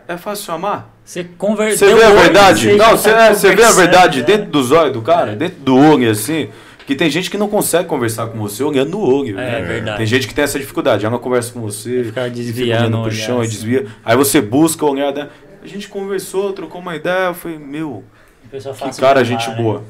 [0.08, 0.94] é fácil amar?
[1.04, 1.90] Você converteu.
[1.90, 2.74] Você vê a verdade?
[2.76, 4.26] Não, você, tá é, você vê a verdade né?
[4.26, 5.36] dentro dos olhos do cara, é.
[5.36, 6.50] dentro do olho, assim.
[6.86, 9.40] Que tem gente que não consegue conversar com você olhando no olho.
[9.40, 9.62] É, né?
[9.62, 9.98] verdade.
[9.98, 11.06] Tem gente que tem essa dificuldade.
[11.06, 13.52] Ela conversa com você, fica desviando pro chão e assim.
[13.52, 13.88] desvia.
[14.04, 15.14] Aí você busca olhar.
[15.14, 15.30] Né?
[15.64, 17.28] A gente conversou, trocou uma ideia.
[17.28, 18.04] Eu falei, meu,
[18.50, 19.56] que cara, gente né?
[19.56, 19.84] boa.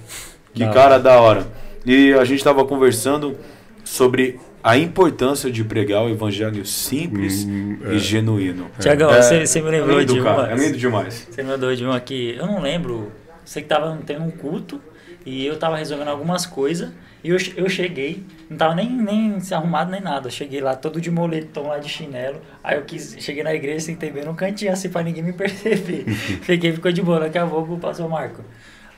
[0.53, 0.99] Que da cara hora.
[0.99, 1.47] da hora.
[1.85, 3.35] E a gente tava conversando
[3.83, 7.93] sobre a importância de pregar o evangelho simples hum, é.
[7.93, 8.69] e genuíno.
[8.79, 10.51] Tiagão, é, você, você me lembrou é lindo, de uma.
[10.51, 11.27] É lindo demais.
[11.29, 13.11] Você me lembrou de uma que eu não lembro.
[13.43, 14.79] Você que estava tendo um culto
[15.25, 16.91] E eu tava resolvendo algumas coisas.
[17.23, 20.27] E eu, eu cheguei, não tava nem, nem se arrumado nem nada.
[20.27, 22.41] Eu cheguei lá todo de moletom lá de chinelo.
[22.63, 26.05] Aí eu quis, cheguei na igreja, sentei bem no cantinho assim pra ninguém me perceber.
[26.41, 27.19] Fiquei, ficou de boa.
[27.19, 28.43] Daqui a pouco passou o Marco.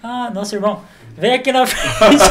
[0.05, 0.81] Ah, nosso irmão,
[1.17, 2.23] vem aqui na frente.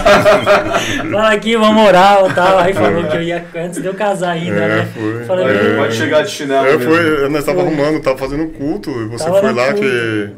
[1.10, 2.58] Fala aqui, vamos orar e tal.
[2.58, 4.88] Aí falou que eu ia antes de eu casar ainda, é, né?
[4.94, 5.24] Foi.
[5.24, 6.66] Falei, é, pode chegar de chinelo.
[6.66, 8.90] É, foi, nós tava arrumando, tava fazendo culto.
[8.90, 9.80] E você tava foi lá culto.
[9.80, 10.30] que.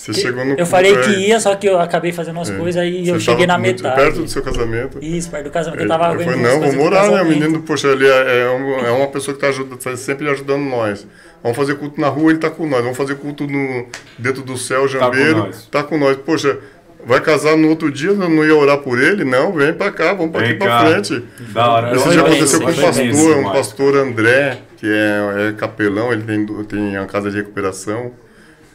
[0.00, 1.28] Você que chegou no Eu falei que é.
[1.28, 2.56] ia, só que eu acabei fazendo umas é.
[2.56, 3.96] coisas e eu cheguei na metade.
[3.96, 4.98] Perto do seu casamento.
[5.02, 5.82] Isso, perto do casamento.
[5.82, 7.20] Eu tava eu falei, não, vamos orar, né?
[7.20, 10.62] O menino, poxa, ele é, é, é uma pessoa que tá ajuda, tá sempre ajudando
[10.62, 11.06] nós.
[11.42, 12.80] Vamos fazer culto na rua, ele tá com nós.
[12.80, 13.86] Vamos fazer culto no,
[14.18, 15.66] dentro do céu, Jambeiro, tá com nós.
[15.66, 16.16] Tá com nós.
[16.16, 16.58] Poxa,
[17.04, 19.24] Vai casar no outro dia, não ia orar por ele?
[19.24, 20.80] Não, vem pra cá, vamos pra vem aqui cá.
[20.80, 21.24] pra frente.
[21.50, 21.96] Da hora.
[21.96, 26.46] Isso já aconteceu com um pastor, um pastor André, que é, é, capelão, ele tem,
[26.64, 28.12] tem uma casa de recuperação,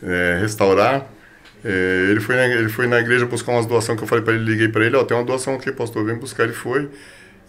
[0.04, 1.06] é, restaurar.
[1.68, 4.36] É, ele, foi na, ele foi na igreja buscar umas doações que eu falei para
[4.36, 6.44] ele, liguei para ele, ó, tem uma doação aqui, pastor, vem buscar.
[6.44, 6.88] Ele foi.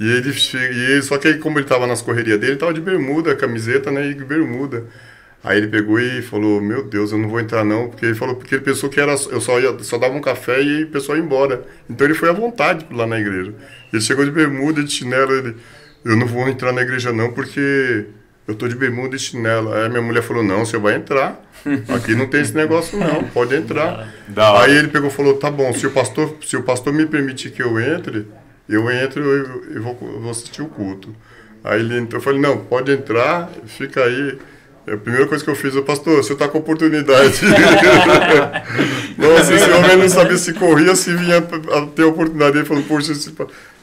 [0.00, 2.80] E ele, e ele só que como ele tava nas correrias dele, ele tava de
[2.80, 4.86] bermuda, camiseta, né, e bermuda.
[5.44, 8.34] Aí ele pegou e falou, meu Deus, eu não vou entrar não, porque ele falou,
[8.36, 11.18] porque ele pensou que era, eu só, ia, só dava um café e o pessoal
[11.18, 11.64] ia embora.
[11.88, 13.54] Então ele foi à vontade lá na igreja.
[13.92, 15.56] Ele chegou de bermuda, de chinelo, ele,
[16.04, 18.06] eu não vou entrar na igreja não, porque
[18.46, 19.72] eu tô de bermuda e chinelo.
[19.72, 21.42] Aí minha mulher falou, não, você vai entrar.
[21.88, 24.08] Aqui não tem esse negócio não, pode entrar.
[24.60, 27.50] Aí ele pegou e falou, tá bom, se o pastor, se o pastor me permitir
[27.50, 28.26] que eu entre,
[28.68, 29.22] eu entro
[29.74, 31.14] e vou, vou assistir o culto.
[31.64, 34.38] Aí ele, eu falei, não, pode entrar, fica aí.
[34.86, 37.40] É a primeira coisa que eu fiz, eu, pastor, você está com oportunidade.
[39.18, 42.58] Nossa, esse homem não sabia se corria, se vinha a ter oportunidade.
[42.58, 43.34] Ele falou, poxa, esse,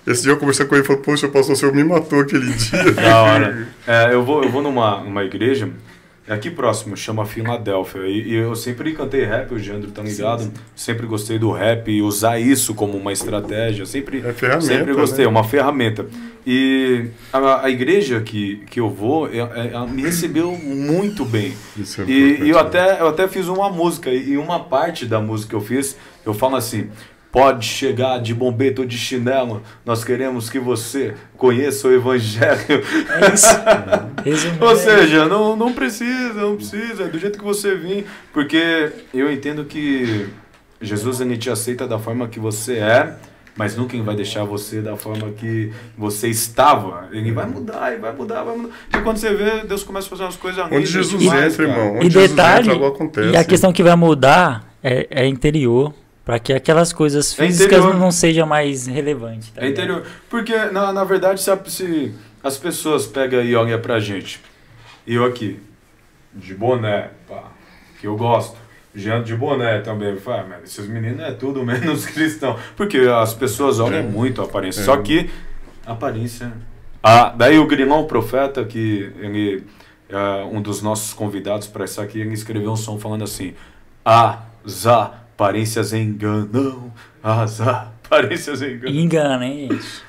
[0.06, 2.52] esse dia eu conversei com ele e falei, poxa, pastor, o senhor me matou aquele
[2.52, 2.92] dia.
[2.92, 3.68] Da hora.
[3.88, 5.70] É, eu vou, eu vou numa, numa igreja,
[6.28, 8.02] aqui próximo, chama Filadélfia.
[8.02, 10.44] E, e, eu sempre cantei rap, o Jandro tá ligado?
[10.44, 10.54] Sim, sim.
[10.76, 13.86] Sempre gostei do rap e usar isso como uma estratégia.
[13.86, 15.32] Sempre, é sempre gostei, né?
[15.32, 16.06] uma ferramenta.
[16.46, 21.54] E a, a, igreja que, que eu vou é, é, me recebeu muito bem.
[21.78, 25.52] É e, e eu, até, eu até fiz uma música, e uma parte da música
[25.52, 25.96] que eu fiz,
[26.26, 26.90] eu falo assim:
[27.34, 32.84] pode chegar de bombeto ou de chinelo, nós queremos que você conheça o Evangelho.
[33.10, 34.48] É isso.
[34.62, 39.32] ou seja, não, não precisa, não precisa, é do jeito que você vir, porque eu
[39.34, 40.30] entendo que
[40.80, 43.16] Jesus ele te aceita da forma que você é
[43.56, 47.08] mas nunca vai deixar você da forma que você estava.
[47.12, 48.74] Ele vai mudar, e vai mudar, vai mudar.
[48.92, 51.96] E quando você vê, Deus começa a fazer umas coisas Onde Jesus demais, entra, irmão.
[51.98, 53.30] Onde e Jesus detalhe, entra, acontece.
[53.30, 55.94] E a questão que vai mudar é, é interior.
[56.26, 59.50] Para que aquelas coisas é físicas é não sejam mais relevantes.
[59.50, 60.06] Tá é interior.
[60.30, 64.42] Porque, na, na verdade, se, se as pessoas pegam e olham pra gente,
[65.06, 65.60] e eu aqui,
[66.34, 67.52] de boné, pá,
[68.00, 68.56] que eu gosto,
[68.96, 70.16] Jean de boné também.
[70.18, 72.58] Fala, mas esses meninos é tudo menos cristão.
[72.76, 74.04] Porque as pessoas olham é.
[74.04, 74.82] muito a aparência.
[74.82, 74.84] É.
[74.84, 75.30] Só que
[75.86, 76.54] a aparência.
[77.02, 79.64] Ah, daí o Grilão Profeta, que ele
[80.08, 83.54] é um dos nossos convidados para estar aqui, ele escreveu um som falando assim:
[84.06, 84.86] As
[85.44, 88.96] aparências enganam, as aparências enganam.
[88.96, 90.04] Engana, hein, gente?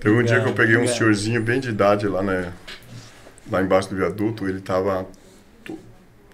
[0.00, 0.90] Teve um engana, dia que eu peguei engana.
[0.90, 2.52] um senhorzinho bem de idade lá, né?
[3.50, 5.06] Lá embaixo do viaduto, ele tava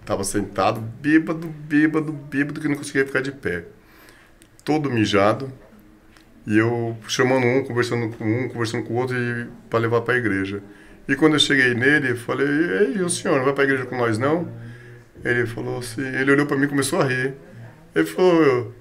[0.03, 3.65] Tava sentado, bêbado, bêbado, bêbado, que não conseguia ficar de pé.
[4.65, 5.51] Todo mijado.
[6.45, 9.15] E eu chamando um, conversando com um, conversando com o outro
[9.69, 10.63] para levar para a igreja.
[11.07, 13.95] E quando eu cheguei nele, falei: "Ei, o senhor não vai para a igreja com
[13.95, 14.51] nós não?"
[15.23, 17.35] Ele falou assim, ele olhou para mim e começou a rir.
[17.95, 18.73] Ele falou: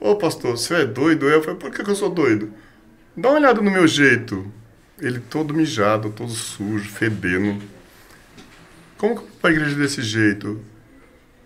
[0.00, 2.52] "Ô, pastor, você é doido?" Eu falei: "Por que, que eu sou doido?"
[3.16, 4.52] Dá uma olhada no meu jeito.
[5.00, 7.62] Ele todo mijado, todo sujo, fedendo.
[8.96, 10.60] Como que eu vou para a igreja desse jeito?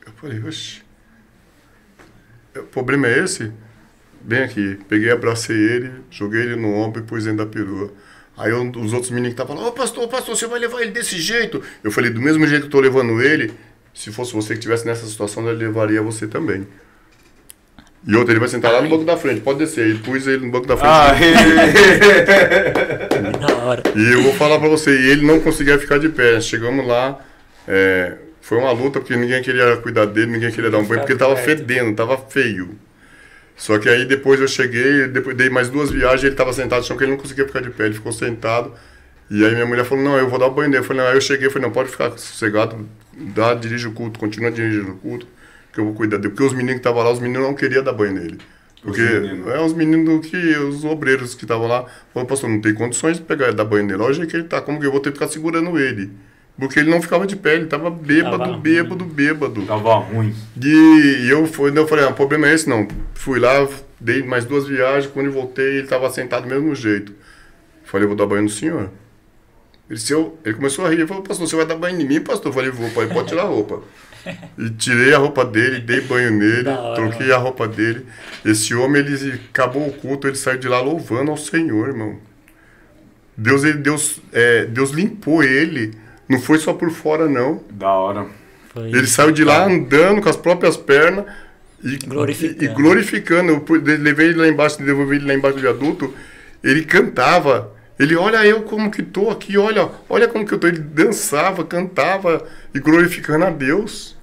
[0.07, 0.83] Eu falei, oxe,
[2.57, 3.53] o problema é esse?
[4.23, 7.93] Bem aqui, peguei, abracei ele, joguei ele no ombro e pus dentro da perua.
[8.37, 10.93] Aí um, os outros meninos que estavam falando, ô pastor, pastor, você vai levar ele
[10.93, 11.63] desse jeito?
[11.83, 13.53] Eu falei, do mesmo jeito que estou levando ele,
[13.93, 16.67] se fosse você que estivesse nessa situação, eu levaria você também.
[18.07, 19.89] E outro, ele vai sentar lá no banco da frente, pode descer.
[19.89, 20.91] E pus ele no banco da frente.
[20.91, 21.15] Ah,
[23.95, 26.41] e eu vou falar pra você, e ele não conseguia ficar de pé.
[26.41, 27.19] Chegamos lá,
[27.67, 31.13] é, foi uma luta porque ninguém queria cuidar dele, ninguém queria dar um banho, porque
[31.13, 32.71] ele tava fedendo, tava feio.
[33.57, 36.87] Só que aí depois eu cheguei, depois dei mais duas viagens, ele tava sentado no
[36.87, 38.73] chão, que ele não conseguia ficar de pé, ele ficou sentado.
[39.31, 40.83] E aí minha mulher falou, não, eu vou dar o banho dele.
[40.83, 44.19] Eu falei, não, aí eu cheguei, falei, não, pode ficar sossegado, dá, dirige o culto,
[44.19, 45.27] continua dirigindo o culto,
[45.73, 46.31] que eu vou cuidar dele.
[46.31, 48.39] Porque os meninos que estavam lá, os meninos não queriam dar banho nele.
[48.83, 49.49] Porque os meninos.
[49.49, 53.23] é os meninos que, os obreiros que estavam lá, falaram, pastor, não tem condições de
[53.23, 54.03] pegar dar banho nele.
[54.03, 56.11] O jeito que ele tá, como que eu vou ter que ficar segurando ele?
[56.59, 59.15] Porque ele não ficava de pé, ele tava bêbado, tava bêbado, ruim.
[59.15, 59.63] bêbado.
[59.63, 60.35] Tava ruim.
[60.61, 62.87] E, e eu, fui, eu falei, ah, o problema é esse não.
[63.15, 63.67] Fui lá,
[64.01, 67.15] dei mais duas viagens, quando eu voltei, ele estava sentado do mesmo jeito.
[67.85, 68.91] Falei, vou dar banho no senhor.
[69.89, 72.21] Ele, eu, ele começou a rir, ele falou, pastor, você vai dar banho em mim,
[72.21, 72.49] pastor?
[72.49, 73.81] Eu falei, vou, pai, pode tirar a roupa.
[74.59, 78.07] E tirei a roupa dele, dei banho nele, troquei a roupa dele.
[78.45, 82.19] Esse homem, ele acabou o culto, ele saiu de lá louvando ao Senhor, irmão.
[83.37, 85.95] Deus, ele, Deus, é, Deus limpou ele,
[86.29, 87.63] não foi só por fora, não.
[87.71, 88.27] Da hora.
[88.73, 91.25] Foi ele saiu de lá andando com as próprias pernas
[91.83, 92.65] e glorificando.
[92.65, 93.53] E, e glorificando.
[93.53, 96.13] Eu levei ele lá embaixo, devolvi ele lá embaixo do viaduto,
[96.63, 100.69] ele cantava ele, olha eu como que tô aqui, olha, olha como que eu tô.
[100.69, 104.17] Ele dançava, cantava e glorificando a Deus.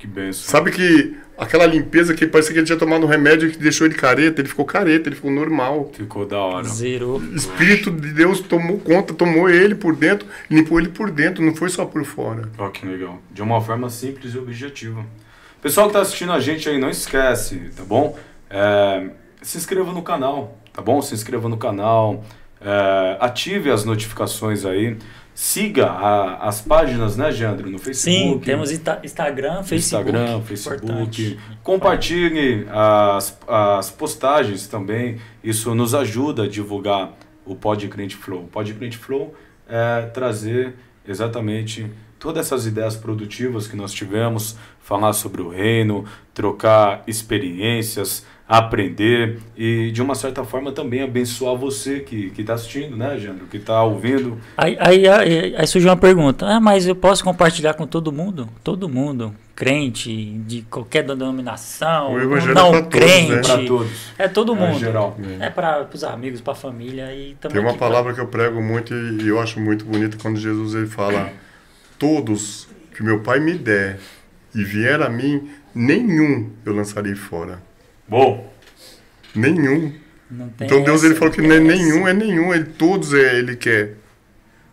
[0.00, 0.50] Que benção.
[0.50, 3.94] Sabe que aquela limpeza que parecia que ele tinha tomado um remédio que deixou ele
[3.94, 5.90] careta, ele ficou careta, ele ficou normal.
[5.92, 6.66] Ficou da hora.
[6.66, 7.22] Zerou.
[7.34, 11.68] Espírito de Deus tomou conta, tomou ele por dentro, limpou ele por dentro, não foi
[11.68, 12.48] só por fora.
[12.56, 13.20] Ó, oh, que legal.
[13.30, 15.04] De uma forma simples e objetiva.
[15.60, 18.18] Pessoal que está assistindo a gente aí, não esquece, tá bom?
[18.48, 19.10] É,
[19.42, 21.02] se inscreva no canal, tá bom?
[21.02, 22.24] Se inscreva no canal.
[22.58, 24.96] É, ative as notificações aí.
[25.42, 27.70] Siga a, as páginas, né, Jandro?
[27.70, 28.34] No Facebook.
[28.34, 30.10] Sim, temos Instagram, Facebook.
[30.10, 30.84] Instagram, Facebook.
[30.84, 31.40] Importante.
[31.62, 35.16] Compartilhe as, as postagens também.
[35.42, 37.14] Isso nos ajuda a divulgar
[37.46, 38.42] o Pod Crente Flow.
[38.44, 39.34] O Pod Crente Flow
[39.66, 40.74] é trazer
[41.08, 49.38] exatamente todas essas ideias produtivas que nós tivemos, falar sobre o reino, trocar experiências, aprender
[49.56, 53.46] e, de uma certa forma, também abençoar você que está assistindo, né, Jandro?
[53.46, 54.38] Que está ouvindo.
[54.56, 58.48] Aí, aí, aí, aí, surgiu uma pergunta: ah, mas eu posso compartilhar com todo mundo?
[58.64, 59.32] Todo mundo.
[59.54, 60.10] Crente,
[60.46, 62.14] de qualquer denominação,
[62.54, 63.66] não é crente.
[63.66, 64.24] Todos, né?
[64.24, 64.76] É todo mundo.
[64.76, 65.16] É, geral.
[65.38, 67.14] é para os amigos, para a família.
[67.14, 68.14] E Tem uma palavra pra...
[68.14, 71.30] que eu prego muito e eu acho muito bonita quando Jesus ele fala:
[71.98, 74.00] Todos que meu Pai me der
[74.54, 77.69] e vier a mim, nenhum eu lançarei fora.
[78.10, 78.44] Bom.
[79.32, 79.92] Nenhum.
[80.60, 83.94] então Deus ele falou que não é nenhum, é nenhum, ele todos é ele quer.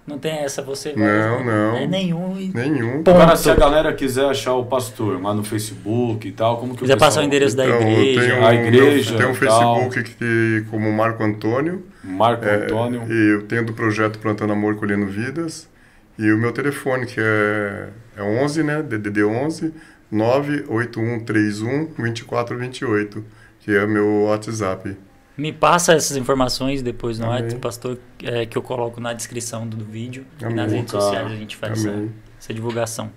[0.08, 1.06] Não tem essa você vai.
[1.06, 1.76] Não, não.
[1.76, 2.34] É nenhum.
[2.52, 3.04] Nenhum.
[3.04, 3.12] Ponto.
[3.12, 6.80] Agora, se a galera quiser achar o pastor lá no Facebook e tal, como que
[6.80, 8.40] quiser passar o endereço então, da igreja.
[8.40, 9.18] Um, a igreja.
[9.18, 11.86] Tem um Facebook que, como Marco Antônio.
[12.04, 13.04] Marco é, Antônio.
[13.08, 15.70] E eu tenho do projeto Plantando Amor Colhendo Vidas.
[16.18, 18.82] E o meu telefone, que é, é 11, né?
[18.82, 19.74] DDD 11
[20.12, 23.26] 98131 2428,
[23.60, 24.98] que é o meu WhatsApp.
[25.38, 29.78] Me passa essas informações depois no WhatsApp, pastor, é, que eu coloco na descrição do,
[29.78, 30.54] do vídeo Amém.
[30.54, 33.12] e nas redes sociais a gente faz essa, essa, divulgação.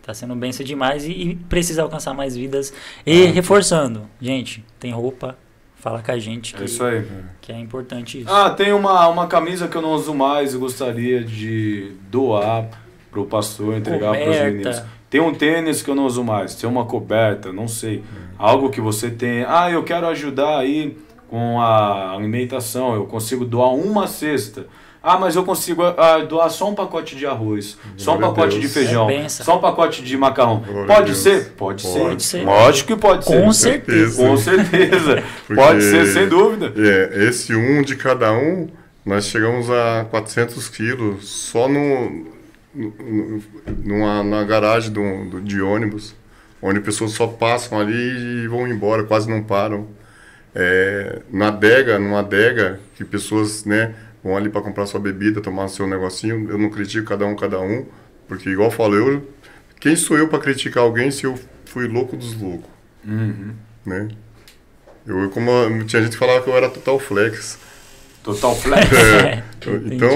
[0.00, 2.72] Está sendo bênção demais e, e, precisa alcançar mais vidas.
[3.04, 5.36] E ah, reforçando, gente, tem roupa,
[5.74, 7.04] fala com a gente que é, isso aí.
[7.40, 8.30] que é importante isso.
[8.30, 12.68] Ah, tem uma, uma camisa que eu não uso mais e gostaria de doar
[13.10, 14.82] para o pastor, entregar para os meninos.
[15.10, 18.04] Tem um tênis que eu não uso mais, tem uma coberta, não sei.
[18.38, 19.44] Algo que você tem.
[19.46, 20.96] Ah, eu quero ajudar aí
[21.28, 24.66] com a alimentação, eu consigo doar uma cesta.
[25.02, 28.58] Ah, mas eu consigo ah, doar só um pacote de arroz, Glória só um pacote
[28.58, 28.60] Deus.
[28.60, 30.60] de feijão, é só um pacote de macarrão.
[30.60, 31.52] Glória pode ser?
[31.56, 32.38] Pode, pode ser.
[32.38, 32.44] ser.
[32.44, 33.42] Lógico que pode ser.
[33.42, 34.22] Com certeza.
[34.22, 35.24] Com certeza.
[35.54, 36.72] pode ser, sem dúvida.
[36.76, 38.68] É, esse um de cada um,
[39.04, 42.26] nós chegamos a 400 quilos só no,
[42.74, 46.14] numa, na garagem do, de ônibus,
[46.62, 49.88] onde pessoas só passam ali e vão embora, quase não param.
[50.54, 55.68] É, na adega, numa adega, que pessoas né, vão ali para comprar sua bebida, tomar
[55.68, 57.86] seu negocinho, eu não critico cada um, cada um,
[58.26, 59.28] porque igual eu falo, eu,
[59.78, 62.70] quem sou eu para criticar alguém se eu fui louco dos loucos?
[63.04, 63.54] Uhum.
[63.86, 64.08] Né?
[65.06, 65.50] Eu, como
[65.84, 67.58] tinha gente que falava que eu era total flex.
[68.22, 68.92] Total flex.
[68.92, 69.42] É.
[69.92, 70.08] então,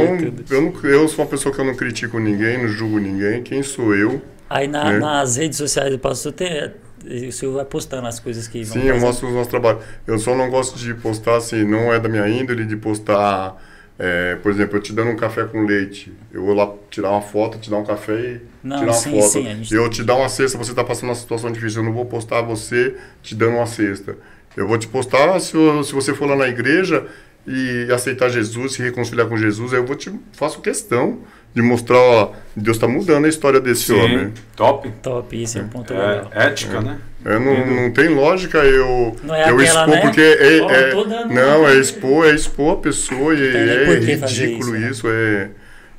[0.50, 3.42] eu, não, eu sou uma pessoa que eu não critico ninguém, não julgo ninguém.
[3.42, 4.20] Quem sou eu?
[4.48, 4.98] Aí na, né?
[4.98, 6.70] nas redes sociais do pastor tem,
[7.04, 9.78] o senhor vai postando as coisas que Sim, eu mostro o nosso trabalho.
[10.06, 13.56] Eu só não gosto de postar assim, não é da minha índole de postar,
[13.98, 16.12] é, por exemplo, eu te dando um café com leite.
[16.32, 19.20] Eu vou lá tirar uma foto, te dar um café e não, tirar uma sim,
[19.20, 19.32] foto.
[19.32, 19.74] Sim, gente...
[19.74, 22.42] Eu te dar uma cesta, você está passando uma situação difícil, eu não vou postar
[22.42, 24.16] você te dando uma cesta.
[24.56, 25.52] Eu vou te postar se,
[25.84, 27.06] se você for lá na igreja
[27.46, 31.20] e aceitar Jesus, se reconciliar com Jesus, eu vou te faço questão
[31.54, 34.32] de mostrar, ó, Deus está mudando a história desse Sim, homem.
[34.56, 34.90] Top.
[35.02, 36.30] Top, isso é um ponto é, legal.
[36.32, 36.80] Ética, é.
[36.80, 36.98] né?
[37.24, 40.00] É, não, não tem lógica eu, não é eu aquela, expor, né?
[40.02, 44.90] porque é, oh, é não, é expor, é expor a pessoa e é ridículo isso,
[44.90, 45.14] isso né?
[45.14, 45.50] é.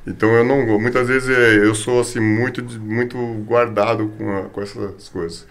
[0.06, 4.62] Então eu não, muitas vezes é, eu sou assim muito, muito guardado com, a, com
[4.62, 5.46] essas coisas.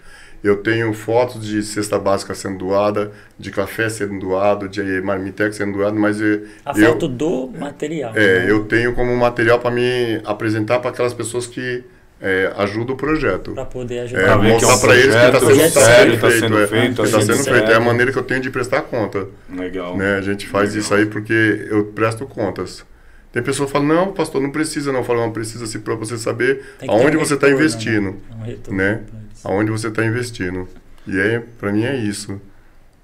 [0.46, 5.76] Eu tenho fotos de cesta básica sendo doada, de café sendo doado, de marmitex sendo
[5.76, 8.12] doado, mas eu, a foto do material.
[8.14, 8.50] É, né?
[8.50, 11.82] eu tenho como material para me apresentar para aquelas pessoas que
[12.20, 13.52] é, ajuda o projeto.
[13.52, 14.22] Para poder ajudar.
[14.22, 17.04] É, mostrar é um para eles que está sendo, sério, tá sendo é, feito.
[17.04, 17.70] Está sendo feito.
[17.70, 19.26] É a maneira que eu tenho de prestar conta.
[19.52, 19.96] Legal.
[19.96, 20.16] Né?
[20.16, 20.80] A gente faz Legal.
[20.80, 22.84] isso aí porque eu presto contas.
[23.32, 25.04] Tem pessoa que fala, não, pastor, não precisa não.
[25.04, 28.16] Fala, não, precisa sim para você saber aonde um você está investindo.
[28.40, 28.56] Né?
[28.68, 29.02] Um né?
[29.44, 30.68] Aonde você está investindo.
[31.06, 32.40] E é, para mim é isso.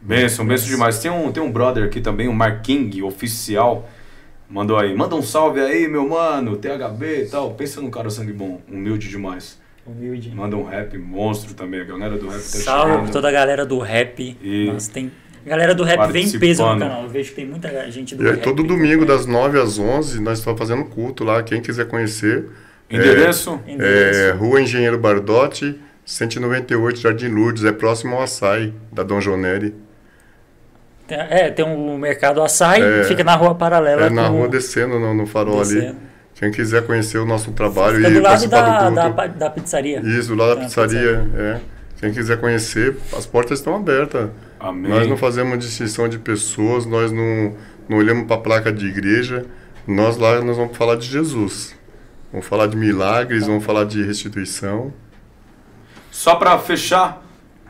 [0.01, 0.99] Benção, benção demais.
[0.99, 3.89] Tem um, tem um brother aqui também, o Marking, oficial.
[4.49, 7.55] Mandou aí, manda um salve aí, meu mano, THB e tal.
[7.55, 9.59] Pensa num cara sangue bom, humilde demais.
[9.87, 10.31] Humilde.
[10.31, 13.65] Manda um rap monstro também, a galera do rap tá Salve pra toda a galera
[13.65, 14.37] do rap.
[14.43, 15.11] E Nossa, tem.
[15.45, 17.03] A galera do rap vem em peso no canal.
[17.03, 18.43] Eu vejo que tem muita gente do e aí, rap.
[18.43, 21.43] Todo domingo, das 9 às 11, nós estamos fazendo culto lá.
[21.43, 22.47] Quem quiser conhecer.
[22.91, 23.61] Endereço?
[23.67, 27.65] É, é Rua Engenheiro Bardotti, 198, Jardim Lourdes.
[27.65, 29.75] É próximo ao açaí, da Dom Joneri.
[31.09, 34.07] É, tem um mercado açaí, é, fica na rua paralela.
[34.07, 35.89] É, na rua descendo no, no farol descendo.
[35.89, 35.97] ali.
[36.35, 40.01] Quem quiser conhecer o nosso trabalho fica e do lado da, do da, da, pizzaria.
[40.01, 41.61] Isso, do lado da pizzaria, pizzaria, é.
[42.01, 44.31] Quem quiser conhecer, as portas estão abertas.
[44.63, 44.91] Amém.
[44.91, 47.57] Nós não fazemos distinção de pessoas, nós não,
[47.89, 49.45] não olhamos para a placa de igreja.
[49.87, 51.75] Nós lá nós vamos falar de Jesus.
[52.31, 54.93] Vamos falar de milagres, vamos falar de restituição.
[56.11, 57.23] Só para fechar,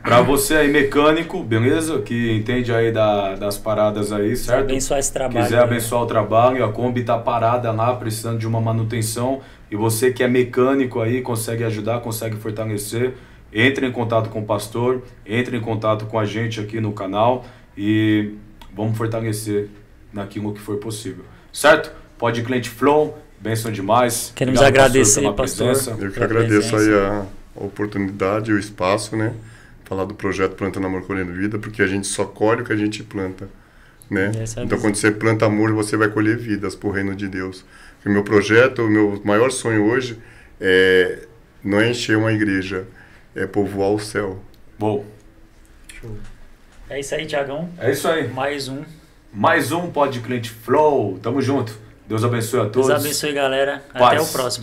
[0.03, 1.99] para você aí, mecânico, beleza?
[2.01, 4.65] Que entende aí da, das paradas aí, certo?
[4.65, 5.43] Abençoar esse trabalho.
[5.43, 9.41] Quiser abençoar o trabalho, a Kombi tá parada lá, precisando de uma manutenção.
[9.71, 13.13] E você que é mecânico aí, consegue ajudar, consegue fortalecer.
[13.53, 17.45] Entre em contato com o pastor, entre em contato com a gente aqui no canal
[17.77, 18.33] e
[18.73, 19.69] vamos fortalecer
[20.11, 21.23] naquilo que for possível.
[21.51, 21.91] Certo?
[22.17, 24.31] Pode cliente Flow, benção demais.
[24.35, 25.67] Queremos Obrigado, agradecer, pastor.
[25.67, 26.03] pastor.
[26.03, 27.25] Eu que agradeço aí a
[27.55, 29.33] oportunidade, o espaço, né?
[29.93, 32.75] falar do projeto Plantando Amor Colhendo Vida, porque a gente só colhe o que a
[32.75, 33.47] gente planta.
[34.09, 34.31] Né?
[34.35, 37.63] É então, quando você planta amor, você vai colher vidas para o reino de Deus.
[38.05, 40.17] O meu projeto, o meu maior sonho hoje
[40.59, 41.27] é
[41.63, 42.85] não é encher uma igreja,
[43.35, 44.39] é povoar o céu.
[44.77, 45.05] Bom.
[45.99, 46.17] Show.
[46.89, 47.69] É isso aí, Tiagão.
[47.79, 48.27] É isso aí.
[48.27, 48.83] Mais um.
[49.31, 51.17] Mais um Pod Cliente Flow.
[51.19, 51.77] Tamo junto.
[52.07, 52.87] Deus abençoe a todos.
[52.87, 53.83] Deus abençoe, galera.
[53.93, 54.05] Paz.
[54.05, 54.49] Até o próximo.